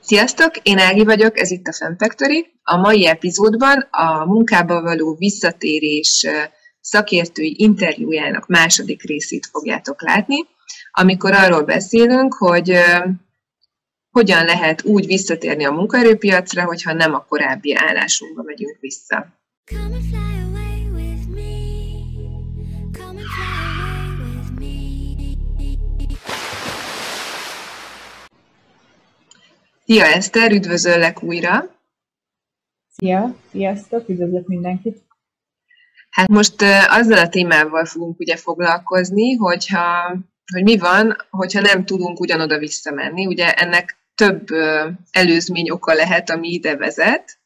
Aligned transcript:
Sziasztok, 0.00 0.56
én 0.62 0.78
Ági 0.78 1.04
vagyok, 1.04 1.38
ez 1.38 1.50
itt 1.50 1.66
a 1.66 1.72
Femfactory. 1.72 2.46
A 2.62 2.76
mai 2.76 3.06
epizódban 3.06 3.88
a 3.90 4.24
munkába 4.24 4.82
való 4.82 5.14
visszatérés 5.14 6.26
szakértői 6.80 7.54
interjújának 7.58 8.46
második 8.46 9.02
részét 9.02 9.46
fogjátok 9.46 10.02
látni, 10.02 10.36
amikor 10.90 11.32
arról 11.32 11.62
beszélünk, 11.62 12.34
hogy 12.34 12.72
hogyan 14.10 14.44
lehet 14.44 14.84
úgy 14.84 15.06
visszatérni 15.06 15.64
a 15.64 15.72
munkaerőpiacra, 15.72 16.64
hogyha 16.64 16.92
nem 16.92 17.14
a 17.14 17.24
korábbi 17.24 17.74
állásunkba 17.74 18.42
megyünk 18.42 18.76
vissza. 18.80 19.26
Szia 29.90 30.04
Eszter, 30.04 30.52
üdvözöllek 30.52 31.22
újra! 31.22 31.64
Szia, 32.96 33.34
sziasztok, 33.50 34.08
üdvözlök 34.08 34.46
mindenkit! 34.46 34.98
Hát 36.10 36.28
most 36.28 36.54
azzal 36.88 37.18
a 37.18 37.28
témával 37.28 37.84
fogunk 37.84 38.18
ugye 38.18 38.36
foglalkozni, 38.36 39.34
hogyha, 39.34 40.16
hogy 40.52 40.62
mi 40.62 40.78
van, 40.78 41.16
hogyha 41.30 41.60
nem 41.60 41.84
tudunk 41.84 42.20
ugyanoda 42.20 42.58
visszamenni. 42.58 43.26
Ugye 43.26 43.54
ennek 43.54 43.96
több 44.14 44.46
előzmény 45.10 45.70
oka 45.70 45.92
lehet, 45.92 46.30
ami 46.30 46.48
ide 46.48 46.76
vezet. 46.76 47.38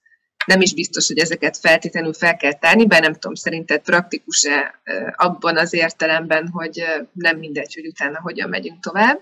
Nem 0.47 0.61
is 0.61 0.75
biztos, 0.75 1.07
hogy 1.07 1.19
ezeket 1.19 1.57
feltétlenül 1.57 2.13
fel 2.13 2.37
kell 2.37 2.53
tárni, 2.53 2.87
bár 2.87 3.01
nem 3.01 3.13
tudom, 3.13 3.35
szerinted 3.35 3.83
praktikus-e 3.83 4.81
abban 5.17 5.57
az 5.57 5.75
értelemben, 5.75 6.49
hogy 6.49 6.85
nem 7.13 7.39
mindegy, 7.39 7.75
hogy 7.75 7.87
utána 7.87 8.21
hogyan 8.21 8.49
megyünk 8.49 8.81
tovább. 8.81 9.21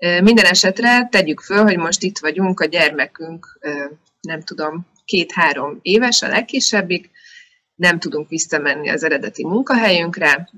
Minden 0.00 0.44
esetre 0.44 1.08
tegyük 1.10 1.40
föl, 1.40 1.62
hogy 1.62 1.76
most 1.76 2.02
itt 2.02 2.18
vagyunk, 2.18 2.60
a 2.60 2.64
gyermekünk, 2.64 3.58
nem 4.20 4.42
tudom, 4.42 4.86
két-három 5.04 5.78
éves, 5.82 6.22
a 6.22 6.28
legkisebbik, 6.28 7.10
nem 7.74 7.98
tudunk 7.98 8.28
visszamenni 8.28 8.88
az 8.88 9.02
eredeti 9.02 9.44
munkahelyünkre, 9.44 10.48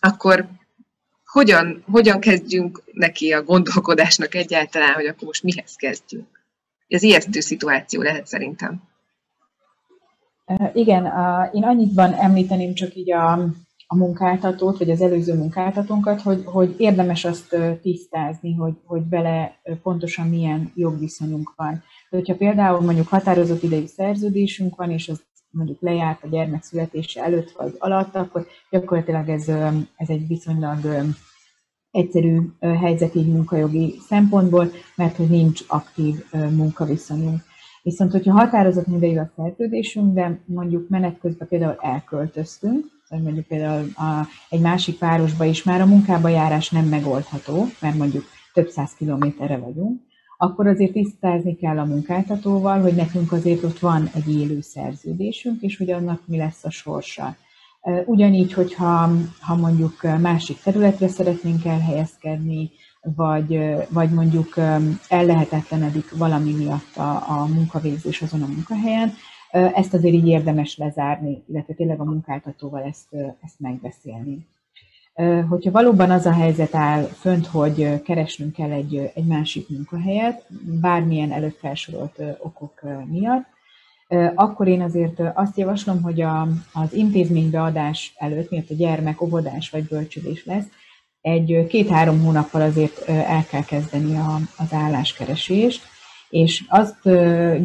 akkor 0.00 0.48
hogyan, 1.24 1.84
hogyan 1.90 2.20
kezdjünk 2.20 2.82
neki 2.92 3.32
a 3.32 3.42
gondolkodásnak 3.42 4.34
egyáltalán, 4.34 4.92
hogy 4.92 5.06
akkor 5.06 5.26
most 5.26 5.42
mihez 5.42 5.74
kezdjünk? 5.76 6.44
Ez 6.88 7.02
ijesztő 7.02 7.40
szituáció 7.40 8.02
lehet 8.02 8.26
szerintem. 8.26 8.82
Igen, 10.74 11.04
én 11.52 11.64
annyiban 11.64 12.12
említeném 12.14 12.74
csak 12.74 12.94
így 12.94 13.12
a, 13.12 13.46
a 13.92 13.96
munkáltatót, 13.96 14.78
vagy 14.78 14.90
az 14.90 15.00
előző 15.00 15.34
munkáltatónkat, 15.34 16.20
hogy, 16.20 16.42
hogy 16.44 16.74
érdemes 16.78 17.24
azt 17.24 17.56
tisztázni, 17.82 18.54
hogy, 18.54 18.74
hogy 18.84 19.08
vele 19.08 19.60
pontosan 19.82 20.28
milyen 20.28 20.72
jogviszonyunk 20.74 21.52
van. 21.56 21.82
Hogyha 22.10 22.34
például 22.34 22.80
mondjuk 22.80 23.08
határozott 23.08 23.62
idejű 23.62 23.86
szerződésünk 23.86 24.76
van, 24.76 24.90
és 24.90 25.08
az 25.08 25.22
mondjuk 25.50 25.80
lejárt 25.80 26.24
a 26.24 26.28
gyermek 26.28 26.62
születése 26.62 27.22
előtt 27.22 27.50
vagy 27.50 27.74
alatt, 27.78 28.14
akkor 28.14 28.46
gyakorlatilag 28.70 29.28
ez, 29.28 29.48
ez 29.96 30.08
egy 30.08 30.26
viszonylag 30.26 30.78
egyszerű 31.90 32.40
helyzet 32.60 33.14
így 33.14 33.32
munkajogi 33.32 33.94
szempontból, 34.08 34.70
mert 34.96 35.16
hogy 35.16 35.28
nincs 35.28 35.60
aktív 35.68 36.24
munkaviszonyunk. 36.32 37.40
Viszont, 37.82 38.12
hogyha 38.12 38.32
határozott 38.32 38.86
idejű 38.86 39.18
a 39.18 39.32
szerződésünk, 39.36 40.14
de 40.14 40.40
mondjuk 40.44 40.88
menet 40.88 41.18
közben 41.18 41.48
például 41.48 41.76
elköltöztünk, 41.80 42.84
mondjuk 43.20 43.46
például 43.46 43.90
a, 43.94 44.26
egy 44.48 44.60
másik 44.60 44.98
városba 44.98 45.44
is 45.44 45.62
már 45.62 45.80
a 45.80 45.86
munkába 45.86 46.28
járás 46.28 46.70
nem 46.70 46.84
megoldható, 46.84 47.66
mert 47.80 47.96
mondjuk 47.96 48.24
több 48.52 48.68
száz 48.68 48.90
kilométerre 48.98 49.56
vagyunk, 49.56 50.00
akkor 50.38 50.66
azért 50.66 50.92
tisztázni 50.92 51.56
kell 51.56 51.78
a 51.78 51.84
munkáltatóval, 51.84 52.80
hogy 52.80 52.94
nekünk 52.94 53.32
azért 53.32 53.62
ott 53.62 53.78
van 53.78 54.10
egy 54.14 54.34
élő 54.34 54.60
szerződésünk, 54.60 55.62
és 55.62 55.76
hogy 55.76 55.90
annak 55.90 56.20
mi 56.26 56.36
lesz 56.36 56.64
a 56.64 56.70
sorsa. 56.70 57.36
Ugyanígy, 58.04 58.52
hogyha 58.52 59.10
ha 59.40 59.54
mondjuk 59.56 60.02
másik 60.20 60.62
területre 60.62 61.08
szeretnénk 61.08 61.64
elhelyezkedni, 61.64 62.70
vagy, 63.00 63.58
vagy 63.88 64.10
mondjuk 64.10 64.54
ellehetetlenedik 65.08 66.16
valami 66.16 66.52
miatt 66.52 66.96
a, 66.96 67.40
a 67.40 67.46
munkavégzés 67.46 68.22
azon 68.22 68.42
a 68.42 68.46
munkahelyen, 68.46 69.12
ezt 69.52 69.94
azért 69.94 70.14
így 70.14 70.28
érdemes 70.28 70.76
lezárni, 70.76 71.42
illetve 71.48 71.74
tényleg 71.74 72.00
a 72.00 72.04
munkáltatóval 72.04 72.82
ezt, 72.82 73.08
ezt 73.44 73.60
megbeszélni. 73.60 74.46
Hogyha 75.48 75.70
valóban 75.70 76.10
az 76.10 76.26
a 76.26 76.32
helyzet 76.32 76.74
áll 76.74 77.02
fönt, 77.02 77.46
hogy 77.46 78.02
keresnünk 78.02 78.52
kell 78.52 78.70
egy, 78.70 79.10
egy 79.14 79.26
másik 79.26 79.68
munkahelyet, 79.68 80.46
bármilyen 80.80 81.32
előtt 81.32 81.58
felsorolt 81.58 82.22
okok 82.38 82.80
miatt, 83.06 83.46
akkor 84.34 84.68
én 84.68 84.80
azért 84.80 85.20
azt 85.34 85.58
javaslom, 85.58 86.02
hogy 86.02 86.20
a, 86.20 86.48
az 86.72 86.92
intézménybeadás 86.92 88.14
előtt, 88.16 88.50
miatt 88.50 88.70
a 88.70 88.74
gyermek 88.74 89.20
óvodás 89.20 89.70
vagy 89.70 89.84
bölcsödés 89.84 90.44
lesz, 90.44 90.66
egy 91.20 91.66
két-három 91.68 92.20
hónappal 92.20 92.60
azért 92.60 93.08
el 93.08 93.44
kell 93.44 93.64
kezdeni 93.64 94.16
a, 94.16 94.38
az 94.56 94.72
álláskeresést, 94.72 95.82
és 96.32 96.64
azt 96.68 97.02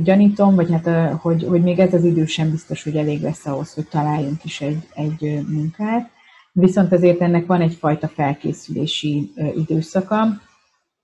gyanítom, 0.03 0.55
vagy 0.55 0.71
hát, 0.71 1.19
hogy, 1.21 1.43
hogy 1.43 1.61
még 1.61 1.79
ez 1.79 1.93
az 1.93 2.03
idő 2.03 2.25
sem 2.25 2.51
biztos, 2.51 2.83
hogy 2.83 2.95
elég 2.95 3.21
lesz 3.21 3.45
ahhoz, 3.45 3.73
hogy 3.73 3.87
találjunk 3.87 4.43
is 4.43 4.61
egy, 4.61 4.87
egy 4.93 5.45
munkát, 5.47 6.09
viszont 6.51 6.91
azért 6.91 7.21
ennek 7.21 7.45
van 7.45 7.61
egyfajta 7.61 8.07
felkészülési 8.07 9.31
időszaka, 9.55 10.41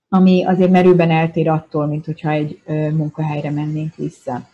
ami 0.08 0.44
azért 0.44 0.70
merőben 0.70 1.10
eltér 1.10 1.48
attól, 1.48 1.86
mint 1.86 2.04
hogyha 2.04 2.30
egy 2.30 2.62
munkahelyre 2.92 3.50
mennénk 3.50 3.94
vissza. 3.96 4.48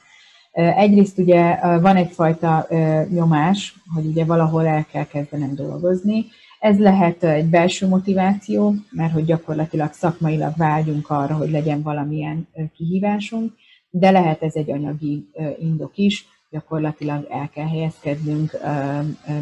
Egyrészt 0.52 1.18
ugye 1.18 1.58
van 1.80 1.96
egyfajta 1.96 2.66
nyomás, 3.08 3.74
hogy 3.94 4.06
ugye 4.06 4.24
valahol 4.24 4.66
el 4.66 4.86
kell 4.92 5.06
kezdenem 5.06 5.54
dolgozni, 5.54 6.26
ez 6.60 6.78
lehet 6.78 7.24
egy 7.24 7.46
belső 7.46 7.88
motiváció, 7.88 8.74
mert 8.90 9.12
hogy 9.12 9.24
gyakorlatilag 9.24 9.92
szakmailag 9.92 10.52
vágyunk 10.56 11.10
arra, 11.10 11.34
hogy 11.34 11.50
legyen 11.50 11.82
valamilyen 11.82 12.48
kihívásunk, 12.76 13.52
de 13.90 14.10
lehet 14.10 14.42
ez 14.42 14.54
egy 14.54 14.70
anyagi 14.70 15.28
indok 15.58 15.96
is, 15.96 16.26
gyakorlatilag 16.50 17.26
el 17.30 17.48
kell 17.54 17.68
helyezkednünk, 17.68 18.58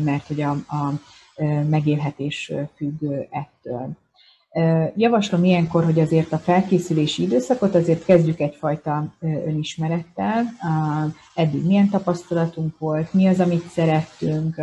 mert 0.05 0.27
hogy 0.27 0.41
a, 0.41 0.51
a 0.51 0.93
megélhetés 1.69 2.53
függ 2.77 3.03
ettől. 3.31 3.97
Javaslom 4.97 5.45
ilyenkor, 5.45 5.85
hogy 5.85 6.01
azért 6.01 6.33
a 6.33 6.39
felkészülési 6.39 7.23
időszakot 7.23 7.75
azért 7.75 8.05
kezdjük 8.05 8.41
egyfajta 8.41 9.15
önismerettel. 9.21 10.45
Eddig 11.35 11.67
milyen 11.67 11.89
tapasztalatunk 11.89 12.79
volt, 12.79 13.13
mi 13.13 13.27
az, 13.27 13.41
amit 13.41 13.69
szerettünk, 13.69 14.61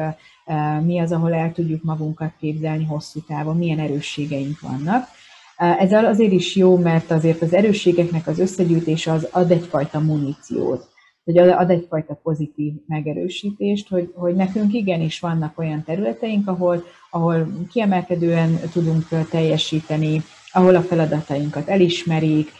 mi 0.84 1.00
az, 1.00 1.12
ahol 1.12 1.34
el 1.34 1.52
tudjuk 1.52 1.84
magunkat 1.84 2.32
képzelni 2.40 2.86
hosszú 2.86 3.20
távon, 3.20 3.58
milyen 3.58 3.80
erősségeink 3.80 4.60
vannak. 4.60 5.08
Ez 5.56 5.92
azért 5.92 6.32
is 6.32 6.56
jó, 6.56 6.78
mert 6.78 7.12
azért 7.12 7.42
az 7.42 7.54
erősségeknek 7.54 8.28
az 8.28 8.40
összegyűjtése 8.40 9.12
az 9.12 9.28
ad 9.32 9.52
egyfajta 9.52 10.00
muníciót, 10.00 10.88
hogy 11.24 11.38
ad 11.38 11.70
egyfajta 11.70 12.20
pozitív 12.24 12.74
megerősítést, 12.88 13.90
hogy, 13.90 14.12
hogy 14.16 14.36
nekünk 14.36 14.74
igenis 14.74 15.20
vannak 15.20 15.60
olyan 15.60 15.84
területeink, 15.84 16.48
ahol, 16.48 16.84
ahol 17.10 17.48
kiemelkedően 17.70 18.60
tudunk 18.72 19.08
teljesíteni, 19.30 20.22
ahol 20.52 20.76
a 20.76 20.82
feladatainkat 20.82 21.68
elismerik, 21.68 22.52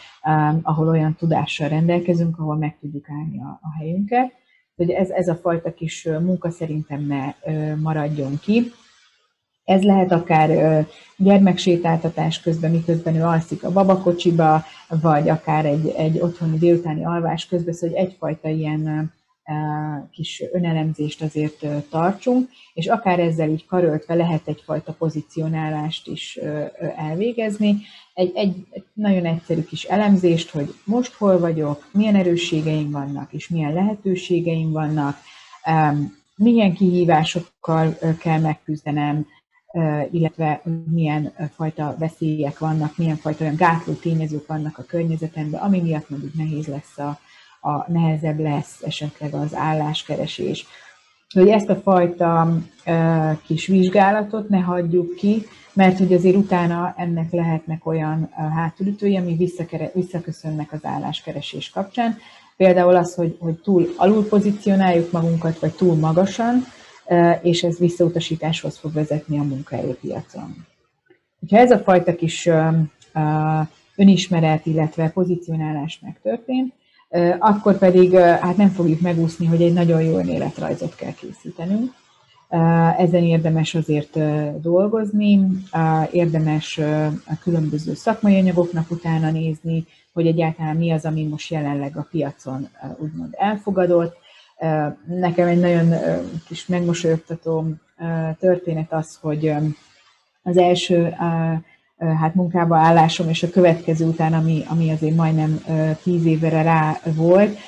ahol 0.62 0.88
olyan 0.88 1.14
tudással 1.14 1.68
rendelkezünk, 1.68 2.38
ahol 2.38 2.56
meg 2.56 2.78
tudjuk 2.80 3.10
állni 3.10 3.40
a, 3.40 3.58
a 3.62 3.76
helyünket 3.78 4.32
hogy 4.76 4.90
ez, 4.90 5.10
ez 5.10 5.28
a 5.28 5.34
fajta 5.34 5.74
kis 5.74 6.08
munka 6.20 6.50
szerintem 6.50 7.06
ne 7.06 7.34
maradjon 7.74 8.38
ki. 8.40 8.72
Ez 9.64 9.82
lehet 9.82 10.12
akár 10.12 10.86
gyermeksétáltatás 11.16 12.40
közben, 12.40 12.70
miközben 12.70 13.14
ő 13.14 13.22
alszik 13.22 13.64
a 13.64 13.72
babakocsiba, 13.72 14.64
vagy 14.88 15.28
akár 15.28 15.66
egy, 15.66 15.88
egy 15.96 16.18
otthoni 16.20 16.58
délutáni 16.58 17.04
alvás 17.04 17.46
közben, 17.46 17.74
szóval 17.74 17.96
egyfajta 17.96 18.48
ilyen 18.48 19.12
kis 20.10 20.42
önelemzést 20.52 21.22
azért 21.22 21.66
tartsunk, 21.90 22.48
és 22.74 22.86
akár 22.86 23.20
ezzel 23.20 23.48
így 23.48 23.66
karöltve 23.66 24.14
lehet 24.14 24.48
egyfajta 24.48 24.92
pozícionálást 24.92 26.06
is 26.06 26.38
elvégezni. 26.96 27.76
Egy, 28.14 28.32
egy 28.34 28.66
nagyon 28.92 29.24
egyszerű 29.24 29.62
kis 29.62 29.84
elemzést, 29.84 30.50
hogy 30.50 30.74
most 30.84 31.14
hol 31.14 31.38
vagyok, 31.38 31.88
milyen 31.92 32.14
erősségeim 32.14 32.90
vannak, 32.90 33.32
és 33.32 33.48
milyen 33.48 33.72
lehetőségeim 33.72 34.72
vannak, 34.72 35.16
milyen 36.36 36.74
kihívásokkal 36.74 37.98
kell 38.18 38.40
megküzdenem, 38.40 39.26
illetve 40.10 40.62
milyen 40.90 41.32
fajta 41.54 41.96
veszélyek 41.98 42.58
vannak, 42.58 42.96
milyen 42.96 43.16
fajta 43.16 43.44
olyan 43.44 43.56
gátló 43.56 43.92
tényezők 43.92 44.46
vannak 44.46 44.78
a 44.78 44.82
környezetemben, 44.84 45.60
ami 45.60 45.80
miatt 45.80 46.10
mondjuk 46.10 46.34
nehéz 46.34 46.66
lesz 46.66 46.98
a, 46.98 47.18
a 47.66 47.84
nehezebb 47.88 48.40
lesz 48.40 48.82
esetleg 48.82 49.34
az 49.34 49.54
álláskeresés. 49.54 50.66
hogy 51.34 51.48
ezt 51.48 51.68
a 51.68 51.76
fajta 51.76 52.56
kis 53.46 53.66
vizsgálatot 53.66 54.48
ne 54.48 54.58
hagyjuk 54.58 55.14
ki, 55.14 55.46
mert 55.72 55.98
hogy 55.98 56.12
azért 56.12 56.36
utána 56.36 56.94
ennek 56.96 57.32
lehetnek 57.32 57.86
olyan 57.86 58.30
hátulütői, 58.54 59.16
ami 59.16 59.50
visszaköszönnek 59.94 60.72
az 60.72 60.78
álláskeresés 60.82 61.70
kapcsán. 61.70 62.16
Például 62.56 62.96
az, 62.96 63.14
hogy, 63.14 63.36
hogy 63.40 63.54
túl 63.54 63.94
alul 63.96 64.28
pozícionáljuk 64.28 65.12
magunkat, 65.12 65.58
vagy 65.58 65.72
túl 65.72 65.94
magasan, 65.94 66.64
és 67.42 67.62
ez 67.62 67.78
visszautasításhoz 67.78 68.78
fog 68.78 68.92
vezetni 68.92 69.38
a 69.38 69.42
munkaerőpiacon. 69.42 70.66
Ha 71.50 71.56
ez 71.56 71.70
a 71.70 71.78
fajta 71.78 72.14
kis 72.14 72.48
önismeret, 73.96 74.66
illetve 74.66 75.08
pozicionálás 75.08 75.98
megtörtént, 76.02 76.72
akkor 77.38 77.78
pedig 77.78 78.14
hát 78.16 78.56
nem 78.56 78.68
fogjuk 78.68 79.00
megúszni, 79.00 79.46
hogy 79.46 79.62
egy 79.62 79.72
nagyon 79.72 80.02
jó 80.02 80.18
önéletrajzot 80.18 80.94
kell 80.94 81.12
készítenünk. 81.12 81.92
Ezen 82.98 83.22
érdemes 83.22 83.74
azért 83.74 84.18
dolgozni, 84.60 85.48
érdemes 86.10 86.78
a 87.26 87.38
különböző 87.40 87.94
szakmai 87.94 88.38
anyagoknak 88.38 88.90
utána 88.90 89.30
nézni, 89.30 89.86
hogy 90.12 90.26
egyáltalán 90.26 90.76
mi 90.76 90.90
az, 90.90 91.04
ami 91.04 91.24
most 91.24 91.50
jelenleg 91.50 91.96
a 91.96 92.06
piacon 92.10 92.68
úgymond 92.98 93.34
elfogadott. 93.38 94.16
Nekem 95.06 95.46
egy 95.46 95.60
nagyon 95.60 95.94
kis 96.46 96.66
megmosolyogtató 96.66 97.66
történet 98.38 98.92
az, 98.92 99.18
hogy 99.20 99.52
az 100.42 100.56
első 100.56 101.14
hát 101.98 102.34
munkába 102.34 102.76
állásom, 102.76 103.28
és 103.28 103.42
a 103.42 103.50
következő 103.50 104.06
után, 104.06 104.32
ami, 104.32 104.62
ami 104.68 104.90
azért 104.90 105.16
majdnem 105.16 105.64
tíz 106.02 106.24
évre 106.24 106.62
rá 106.62 107.00
volt, 107.16 107.58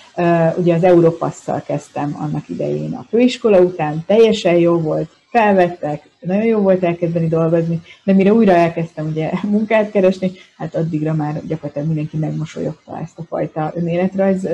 ugye 0.57 0.75
az 0.75 0.85
Európasszal 0.85 1.63
kezdtem 1.67 2.17
annak 2.21 2.49
idején 2.49 2.95
a 2.95 3.07
főiskola 3.09 3.61
után, 3.61 4.05
teljesen 4.07 4.55
jó 4.55 4.81
volt, 4.81 5.17
felvettek, 5.31 6.09
nagyon 6.21 6.45
jó 6.45 6.59
volt 6.59 6.83
elkezdeni 6.83 7.29
dolgozni, 7.29 7.81
de 8.05 8.13
mire 8.13 8.33
újra 8.33 8.53
elkezdtem 8.53 9.07
ugye 9.07 9.31
munkát 9.51 9.91
keresni, 9.91 10.33
hát 10.57 10.75
addigra 10.75 11.15
már 11.15 11.41
gyakorlatilag 11.47 11.87
mindenki 11.87 12.17
megmosolyogta 12.17 12.99
ezt 13.01 13.19
a 13.19 13.23
fajta 13.23 13.73
önéletrajz 13.75 14.49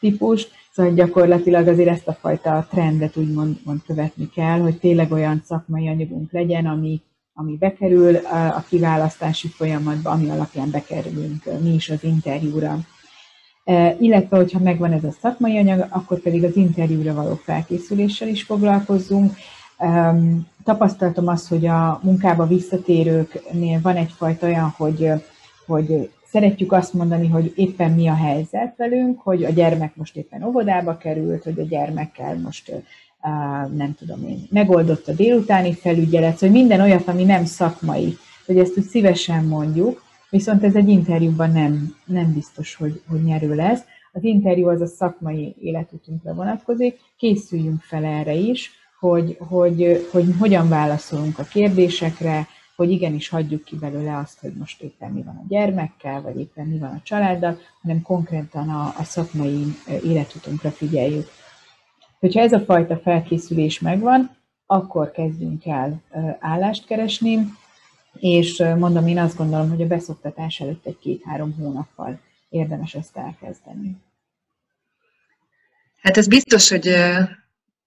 típust, 0.00 0.50
szóval 0.72 0.92
gyakorlatilag 0.92 1.68
azért 1.68 1.88
ezt 1.88 2.08
a 2.08 2.12
fajta 2.12 2.66
trendet 2.70 3.16
úgymond 3.16 3.56
mond 3.64 3.80
követni 3.86 4.30
kell, 4.34 4.58
hogy 4.58 4.78
tényleg 4.78 5.12
olyan 5.12 5.42
szakmai 5.44 5.88
anyagunk 5.88 6.32
legyen, 6.32 6.66
ami, 6.66 7.00
ami 7.40 7.56
bekerül 7.56 8.16
a 8.56 8.64
kiválasztási 8.68 9.48
folyamatba, 9.48 10.10
ami 10.10 10.28
alapján 10.28 10.70
bekerülünk 10.70 11.44
mi 11.62 11.74
is 11.74 11.88
az 11.88 12.04
interjúra. 12.04 12.78
Illetve, 13.98 14.36
hogyha 14.36 14.58
megvan 14.58 14.92
ez 14.92 15.04
a 15.04 15.16
szakmai 15.20 15.58
anyag, 15.58 15.86
akkor 15.90 16.20
pedig 16.20 16.44
az 16.44 16.56
interjúra 16.56 17.14
való 17.14 17.34
felkészüléssel 17.34 18.28
is 18.28 18.42
foglalkozzunk. 18.42 19.34
Tapasztaltam 20.64 21.26
azt, 21.26 21.48
hogy 21.48 21.66
a 21.66 22.00
munkába 22.02 22.46
visszatérőknél 22.46 23.80
van 23.82 23.96
egyfajta 23.96 24.46
olyan, 24.46 24.74
hogy, 24.76 25.10
hogy 25.66 26.10
szeretjük 26.24 26.72
azt 26.72 26.92
mondani, 26.92 27.28
hogy 27.28 27.52
éppen 27.56 27.90
mi 27.90 28.08
a 28.08 28.14
helyzet 28.14 28.76
velünk, 28.76 29.20
hogy 29.20 29.44
a 29.44 29.50
gyermek 29.50 29.96
most 29.96 30.16
éppen 30.16 30.42
óvodába 30.42 30.96
került, 30.96 31.44
hogy 31.44 31.58
a 31.58 31.64
gyermekkel 31.64 32.38
most 32.38 32.72
nem 33.76 33.94
tudom 33.98 34.28
én, 34.28 34.46
megoldott 34.50 35.08
a 35.08 35.12
délutáni 35.12 35.74
felügyelet, 35.74 36.38
hogy 36.38 36.50
minden 36.50 36.80
olyat, 36.80 37.08
ami 37.08 37.24
nem 37.24 37.44
szakmai, 37.44 38.16
hogy 38.46 38.58
ezt 38.58 38.78
úgy 38.78 38.84
szívesen 38.84 39.44
mondjuk, 39.44 40.02
viszont 40.30 40.64
ez 40.64 40.74
egy 40.74 40.88
interjúban 40.88 41.50
nem, 41.50 41.96
nem 42.04 42.32
biztos, 42.32 42.74
hogy, 42.74 43.02
hogy 43.08 43.22
nyerő 43.22 43.54
lesz. 43.54 43.82
Az 44.12 44.24
interjú 44.24 44.68
az 44.68 44.80
a 44.80 44.86
szakmai 44.86 45.54
életutunkra 45.60 46.34
vonatkozik, 46.34 46.98
készüljünk 47.16 47.82
fel 47.82 48.04
erre 48.04 48.34
is, 48.34 48.70
hogy, 48.98 49.36
hogy, 49.38 50.08
hogy 50.10 50.34
hogyan 50.38 50.68
válaszolunk 50.68 51.38
a 51.38 51.42
kérdésekre, 51.42 52.46
hogy 52.76 52.90
igenis 52.90 53.28
hagyjuk 53.28 53.64
ki 53.64 53.76
belőle 53.76 54.16
azt, 54.16 54.40
hogy 54.40 54.52
most 54.58 54.82
éppen 54.82 55.10
mi 55.10 55.22
van 55.22 55.36
a 55.36 55.46
gyermekkel, 55.48 56.22
vagy 56.22 56.38
éppen 56.40 56.66
mi 56.66 56.78
van 56.78 56.90
a 56.90 57.00
családdal, 57.02 57.58
hanem 57.82 58.02
konkrétan 58.02 58.68
a, 58.68 58.94
a 58.98 59.04
szakmai 59.04 59.64
életutunkra 60.04 60.70
figyeljük. 60.70 61.28
Hogyha 62.18 62.40
ez 62.40 62.52
a 62.52 62.60
fajta 62.60 62.96
felkészülés 62.96 63.80
megvan, 63.80 64.36
akkor 64.66 65.10
kezdjünk 65.10 65.66
el 65.66 66.02
állást 66.38 66.86
keresni, 66.86 67.38
és 68.18 68.62
mondom, 68.78 69.06
én 69.06 69.18
azt 69.18 69.36
gondolom, 69.36 69.68
hogy 69.68 69.82
a 69.82 69.86
beszoktatás 69.86 70.60
előtt 70.60 70.86
egy 70.86 70.98
két-három 70.98 71.54
hónappal 71.58 72.20
érdemes 72.48 72.94
ezt 72.94 73.16
elkezdeni. 73.16 73.96
Hát 76.00 76.16
ez 76.16 76.28
biztos, 76.28 76.68
hogy 76.68 76.94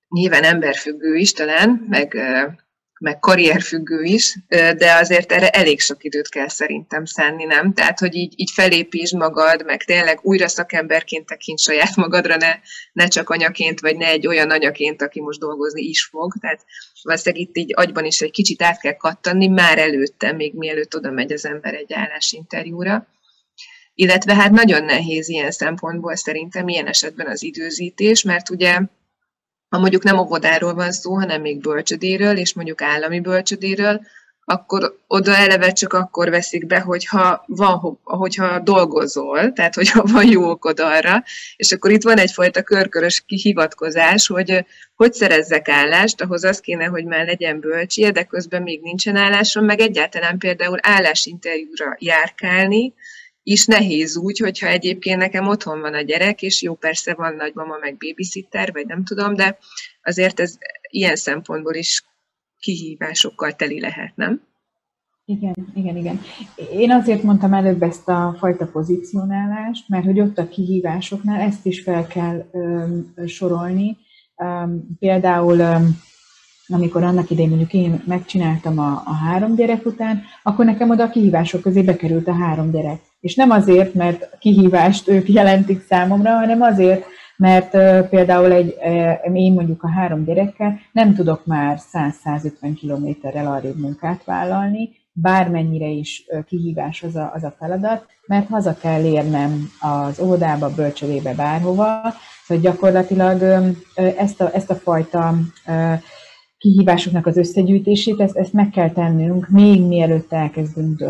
nyilván 0.09 0.43
emberfüggő 0.43 1.15
is 1.15 1.31
talán, 1.31 1.85
meg 1.89 2.17
meg 3.01 3.19
karrierfüggő 3.19 4.03
is, 4.03 4.37
de 4.47 4.95
azért 4.99 5.31
erre 5.31 5.49
elég 5.49 5.79
sok 5.79 6.03
időt 6.03 6.29
kell 6.29 6.47
szerintem 6.47 7.05
szánni, 7.05 7.43
nem? 7.43 7.73
Tehát, 7.73 7.99
hogy 7.99 8.15
így, 8.15 8.33
így 8.35 8.51
felépítsd 8.53 9.15
magad, 9.15 9.65
meg 9.65 9.83
tényleg 9.83 10.19
újra 10.21 10.47
szakemberként 10.47 11.25
tekint 11.25 11.59
saját 11.59 11.95
magadra, 11.95 12.35
ne, 12.35 12.53
ne 12.93 13.07
csak 13.07 13.29
anyaként, 13.29 13.79
vagy 13.79 13.97
ne 13.97 14.05
egy 14.05 14.27
olyan 14.27 14.49
anyaként, 14.49 15.01
aki 15.01 15.21
most 15.21 15.39
dolgozni 15.39 15.81
is 15.81 16.05
fog. 16.05 16.33
Tehát 16.41 16.65
valószínűleg 17.01 17.47
itt 17.47 17.57
így 17.57 17.71
agyban 17.75 18.05
is 18.05 18.21
egy 18.21 18.31
kicsit 18.31 18.61
át 18.61 18.81
kell 18.81 18.95
kattanni, 18.95 19.47
már 19.47 19.77
előtte, 19.77 20.31
még 20.31 20.53
mielőtt 20.53 20.95
oda 20.95 21.11
megy 21.11 21.31
az 21.31 21.45
ember 21.45 21.73
egy 21.73 21.93
állásinterjúra. 21.93 23.07
Illetve 23.93 24.35
hát 24.35 24.51
nagyon 24.51 24.83
nehéz 24.83 25.29
ilyen 25.29 25.51
szempontból 25.51 26.15
szerintem 26.15 26.67
ilyen 26.67 26.87
esetben 26.87 27.27
az 27.27 27.43
időzítés, 27.43 28.23
mert 28.23 28.49
ugye 28.49 28.79
ha 29.71 29.79
mondjuk 29.79 30.03
nem 30.03 30.19
óvodáról 30.19 30.73
van 30.73 30.91
szó, 30.91 31.13
hanem 31.13 31.41
még 31.41 31.61
bölcsödéről, 31.61 32.37
és 32.37 32.53
mondjuk 32.53 32.81
állami 32.81 33.19
bölcsödéről, 33.19 34.01
akkor 34.45 34.97
oda 35.07 35.35
eleve 35.35 35.71
csak 35.71 35.93
akkor 35.93 36.29
veszik 36.29 36.65
be, 36.65 36.79
hogyha, 36.79 37.43
van, 37.47 37.99
hogyha 38.03 38.59
dolgozol, 38.59 39.53
tehát 39.53 39.75
hogyha 39.75 40.03
van 40.13 40.27
jó 40.27 40.49
okod 40.49 40.79
arra, 40.79 41.23
és 41.55 41.71
akkor 41.71 41.91
itt 41.91 42.03
van 42.03 42.17
egyfajta 42.17 42.63
körkörös 42.63 43.23
kihivatkozás, 43.25 44.27
hogy 44.27 44.65
hogy 44.95 45.13
szerezzek 45.13 45.69
állást, 45.69 46.21
ahhoz 46.21 46.43
az 46.43 46.59
kéne, 46.59 46.85
hogy 46.85 47.05
már 47.05 47.25
legyen 47.25 47.59
bölcsie, 47.59 48.11
de 48.11 48.23
közben 48.23 48.61
még 48.61 48.81
nincsen 48.81 49.15
állásom, 49.15 49.65
meg 49.65 49.79
egyáltalán 49.79 50.37
például 50.37 50.77
állásinterjúra 50.81 51.95
járkálni, 51.99 52.93
is 53.43 53.65
nehéz 53.65 54.17
úgy, 54.17 54.37
hogyha 54.37 54.67
egyébként 54.67 55.17
nekem 55.17 55.47
otthon 55.47 55.81
van 55.81 55.93
a 55.93 56.01
gyerek, 56.01 56.41
és 56.41 56.61
jó, 56.61 56.75
persze 56.75 57.13
van 57.13 57.35
nagymama, 57.35 57.77
meg 57.77 57.97
babysitter, 57.97 58.71
vagy 58.71 58.85
nem 58.85 59.03
tudom, 59.03 59.35
de 59.35 59.57
azért 60.03 60.39
ez 60.39 60.57
ilyen 60.89 61.15
szempontból 61.15 61.73
is 61.73 62.03
kihívásokkal 62.59 63.51
teli 63.51 63.79
lehet, 63.79 64.15
nem? 64.15 64.41
Igen, 65.25 65.53
igen, 65.75 65.97
igen. 65.97 66.21
Én 66.71 66.91
azért 66.91 67.23
mondtam 67.23 67.53
előbb 67.53 67.83
ezt 67.83 68.07
a 68.07 68.35
fajta 68.39 68.65
pozícionálást, 68.65 69.89
mert 69.89 70.05
hogy 70.05 70.19
ott 70.19 70.37
a 70.37 70.47
kihívásoknál 70.47 71.41
ezt 71.41 71.65
is 71.65 71.81
fel 71.81 72.07
kell 72.07 72.49
öm, 72.51 73.13
sorolni. 73.25 73.97
Öm, 74.35 74.97
például 74.99 75.59
öm, 75.59 75.99
amikor 76.67 77.03
annak 77.03 77.29
idején 77.29 77.49
mondjuk 77.49 77.73
én 77.73 78.03
megcsináltam 78.05 78.79
a, 78.79 79.01
a 79.05 79.13
három 79.13 79.55
gyerek 79.55 79.85
után, 79.85 80.23
akkor 80.43 80.65
nekem 80.65 80.89
oda 80.89 81.03
a 81.03 81.09
kihívások 81.09 81.61
közé 81.61 81.81
bekerült 81.81 82.27
a 82.27 82.33
három 82.33 82.71
gyerek. 82.71 83.10
És 83.21 83.35
nem 83.35 83.49
azért, 83.49 83.93
mert 83.93 84.37
kihívást 84.39 85.07
ők 85.07 85.29
jelentik 85.29 85.85
számomra, 85.89 86.31
hanem 86.31 86.61
azért, 86.61 87.05
mert 87.37 87.69
például 88.09 88.51
egy, 88.51 88.75
én 89.33 89.53
mondjuk 89.53 89.83
a 89.83 89.91
három 89.91 90.23
gyerekkel 90.23 90.79
nem 90.91 91.13
tudok 91.13 91.45
már 91.45 91.79
100-150 91.93 92.51
kilométerrel 92.79 93.47
arrébb 93.47 93.79
munkát 93.79 94.23
vállalni, 94.23 94.89
bármennyire 95.13 95.87
is 95.87 96.25
kihívás 96.45 97.03
az 97.03 97.15
a, 97.15 97.31
az 97.33 97.43
a 97.43 97.53
feladat, 97.59 98.05
mert 98.25 98.47
haza 98.47 98.75
kell 98.81 99.03
érnem 99.03 99.69
az 99.79 100.19
óvodába, 100.19 100.69
bölcsödébe, 100.75 101.33
bárhova, 101.33 102.13
szóval 102.45 102.63
gyakorlatilag 102.63 103.65
ezt, 103.95 104.41
a, 104.41 104.49
ezt 104.53 104.69
a 104.69 104.75
fajta 104.75 105.33
kihívásoknak 106.61 107.25
az 107.25 107.37
összegyűjtését, 107.37 108.19
ezt, 108.19 108.37
ezt 108.37 108.53
meg 108.53 108.69
kell 108.69 108.91
tennünk, 108.91 109.49
még 109.49 109.81
mielőtt 109.81 110.33
elkezdünk 110.33 111.03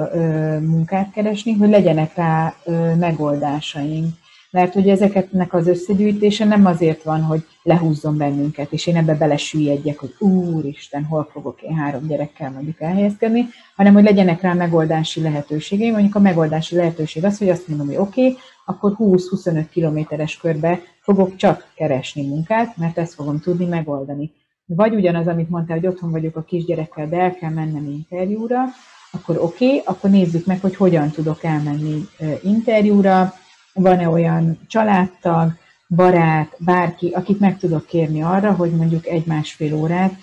munkát 0.62 1.12
keresni, 1.12 1.54
hogy 1.54 1.70
legyenek 1.70 2.16
rá 2.16 2.56
megoldásaink. 3.00 4.08
Mert 4.52 4.74
hogy 4.74 4.90
ezeknek 4.90 5.54
az 5.54 5.68
összegyűjtése 5.68 6.46
nem 6.46 6.66
azért 6.66 7.04
van, 7.04 7.22
hogy 7.22 7.46
lehúzzon 7.64 8.18
bennünket, 8.18 8.72
és 8.72 8.88
én 8.88 8.96
ebbe 8.96 9.16
belesüllyedjek, 9.16 10.00
hogy 10.00 10.16
úristen, 10.20 11.04
hol 11.04 11.30
fogok 11.32 11.62
én 11.62 11.76
három 11.76 12.08
gyerekkel 12.08 12.52
mondjuk 12.52 12.82
elhelyezkedni, 12.82 13.46
hanem 13.76 13.94
hogy 13.94 14.04
legyenek 14.04 14.42
rá 14.42 14.54
megoldási 14.54 15.22
lehetőségeim. 15.22 15.92
Mondjuk 15.92 16.16
a 16.16 16.20
megoldási 16.20 16.76
lehetőség 16.76 17.24
az, 17.24 17.38
hogy 17.38 17.50
azt 17.50 17.68
mondom, 17.68 17.88
hogy 17.88 17.98
oké, 17.98 18.22
okay, 18.28 18.38
akkor 18.66 18.96
20-25 18.98 19.66
kilométeres 19.72 20.38
körbe 20.38 20.82
fogok 21.02 21.36
csak 21.36 21.72
keresni 21.76 22.28
munkát, 22.28 22.78
mert 22.78 22.98
ezt 22.98 23.14
fogom 23.14 23.40
tudni 23.40 23.66
megoldani 23.66 24.32
vagy 24.66 24.96
ugyanaz, 24.96 25.28
amit 25.28 25.50
mondtál, 25.50 25.78
hogy 25.78 25.88
otthon 25.88 26.12
vagyok 26.12 26.36
a 26.36 26.44
kisgyerekkel, 26.44 27.10
de 27.10 27.20
el 27.20 27.34
kell 27.34 27.50
mennem 27.50 27.86
interjúra, 27.86 28.64
akkor 29.12 29.38
oké, 29.38 29.66
okay, 29.66 29.82
akkor 29.86 30.10
nézzük 30.10 30.46
meg, 30.46 30.62
hogy 30.62 30.76
hogyan 30.76 31.10
tudok 31.10 31.44
elmenni 31.44 32.02
interjúra, 32.44 33.34
van-e 33.74 34.10
olyan 34.10 34.60
családtag, 34.68 35.52
barát, 35.96 36.56
bárki, 36.60 37.10
akit 37.10 37.40
meg 37.40 37.58
tudok 37.58 37.86
kérni 37.86 38.22
arra, 38.22 38.52
hogy 38.52 38.72
mondjuk 38.72 39.08
egy-másfél 39.08 39.76
órát 39.76 40.14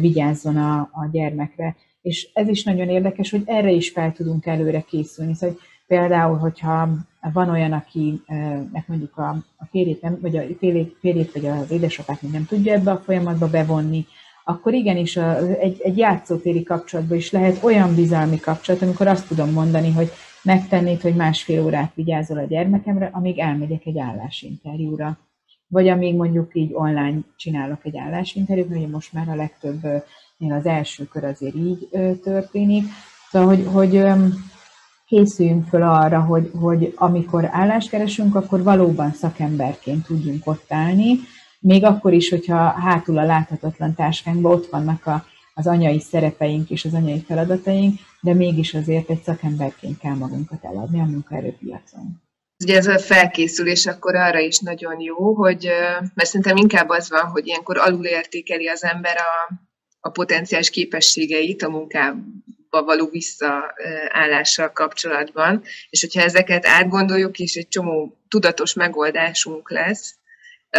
vigyázzon 0.00 0.56
a, 0.56 0.76
a 0.78 1.08
gyermekre. 1.12 1.76
És 2.02 2.28
ez 2.32 2.48
is 2.48 2.64
nagyon 2.64 2.88
érdekes, 2.88 3.30
hogy 3.30 3.42
erre 3.44 3.70
is 3.70 3.90
fel 3.90 4.12
tudunk 4.12 4.46
előre 4.46 4.80
készülni. 4.80 5.34
Szóval, 5.34 5.56
például, 5.86 6.36
hogyha 6.36 6.88
van 7.32 7.50
olyan, 7.50 7.72
akinek 7.72 8.86
mondjuk 8.86 9.16
a, 9.16 9.28
a 9.56 9.64
férjét, 9.70 10.02
nem, 10.02 10.18
vagy 10.20 10.36
a 10.36 10.42
férjét, 10.58 10.96
férjét 11.00 11.32
vagy 11.32 11.46
az 11.46 11.70
édesapát 11.70 12.22
még 12.22 12.30
nem 12.32 12.46
tudja 12.46 12.72
ebbe 12.72 12.90
a 12.90 13.02
folyamatba 13.04 13.48
bevonni, 13.48 14.06
akkor 14.44 14.72
igenis 14.74 15.16
a, 15.16 15.36
egy, 15.36 15.80
egy 15.82 15.98
játszótéri 15.98 16.62
kapcsolatban 16.62 17.16
is 17.16 17.30
lehet 17.30 17.62
olyan 17.62 17.94
bizalmi 17.94 18.40
kapcsolat, 18.40 18.82
amikor 18.82 19.06
azt 19.06 19.28
tudom 19.28 19.50
mondani, 19.50 19.92
hogy 19.92 20.10
megtennéd, 20.42 21.00
hogy 21.00 21.14
másfél 21.14 21.64
órát 21.64 21.94
vigyázol 21.94 22.38
a 22.38 22.46
gyermekemre, 22.46 23.10
amíg 23.12 23.38
elmegyek 23.38 23.86
egy 23.86 23.98
állásinterjúra. 23.98 25.18
Vagy 25.66 25.88
amíg 25.88 26.14
mondjuk 26.14 26.50
így 26.54 26.70
online 26.72 27.18
csinálok 27.36 27.84
egy 27.84 27.96
állásinterjút, 27.96 28.68
mert 28.68 28.90
most 28.90 29.12
már 29.12 29.28
a 29.28 29.34
legtöbb, 29.34 29.84
az 30.38 30.66
első 30.66 31.04
kör 31.04 31.24
azért 31.24 31.54
így 31.54 31.88
történik. 32.22 32.84
Szóval, 33.30 33.48
hogy, 33.48 33.66
hogy 33.72 34.04
készüljünk 35.06 35.68
föl 35.68 35.82
arra, 35.82 36.20
hogy, 36.20 36.50
hogy 36.60 36.92
amikor 36.96 37.48
állást 37.52 37.88
keresünk, 37.88 38.34
akkor 38.34 38.62
valóban 38.62 39.12
szakemberként 39.12 40.06
tudjunk 40.06 40.46
ott 40.46 40.72
állni, 40.72 41.18
még 41.60 41.84
akkor 41.84 42.12
is, 42.12 42.28
hogyha 42.28 42.70
hátul 42.70 43.18
a 43.18 43.24
láthatatlan 43.24 43.94
táskánkban 43.94 44.52
ott 44.52 44.66
vannak 44.66 45.06
a, 45.06 45.24
az 45.54 45.66
anyai 45.66 46.00
szerepeink 46.00 46.70
és 46.70 46.84
az 46.84 46.94
anyai 46.94 47.20
feladataink, 47.20 47.98
de 48.20 48.34
mégis 48.34 48.74
azért 48.74 49.10
egy 49.10 49.22
szakemberként 49.22 49.98
kell 49.98 50.14
magunkat 50.14 50.64
eladni 50.64 51.00
a 51.00 51.04
munkaerőpiacon. 51.04 52.22
Ugye 52.64 52.76
ez 52.76 52.86
a 52.86 52.98
felkészülés 52.98 53.86
akkor 53.86 54.14
arra 54.14 54.38
is 54.38 54.58
nagyon 54.58 55.00
jó, 55.00 55.34
hogy, 55.34 55.68
mert 56.14 56.28
szerintem 56.28 56.56
inkább 56.56 56.88
az 56.88 57.10
van, 57.10 57.26
hogy 57.26 57.46
ilyenkor 57.46 57.78
alulértékeli 57.78 58.68
az 58.68 58.84
ember 58.84 59.16
a, 59.16 59.54
a 60.00 60.08
potenciális 60.08 60.70
képességeit 60.70 61.62
a 61.62 61.70
munkába 61.70 62.18
való 62.82 63.08
visszaállással 63.10 64.72
kapcsolatban, 64.72 65.62
és 65.90 66.00
hogyha 66.00 66.22
ezeket 66.22 66.66
átgondoljuk, 66.66 67.38
és 67.38 67.54
egy 67.54 67.68
csomó 67.68 68.18
tudatos 68.28 68.74
megoldásunk 68.74 69.70
lesz, 69.70 70.14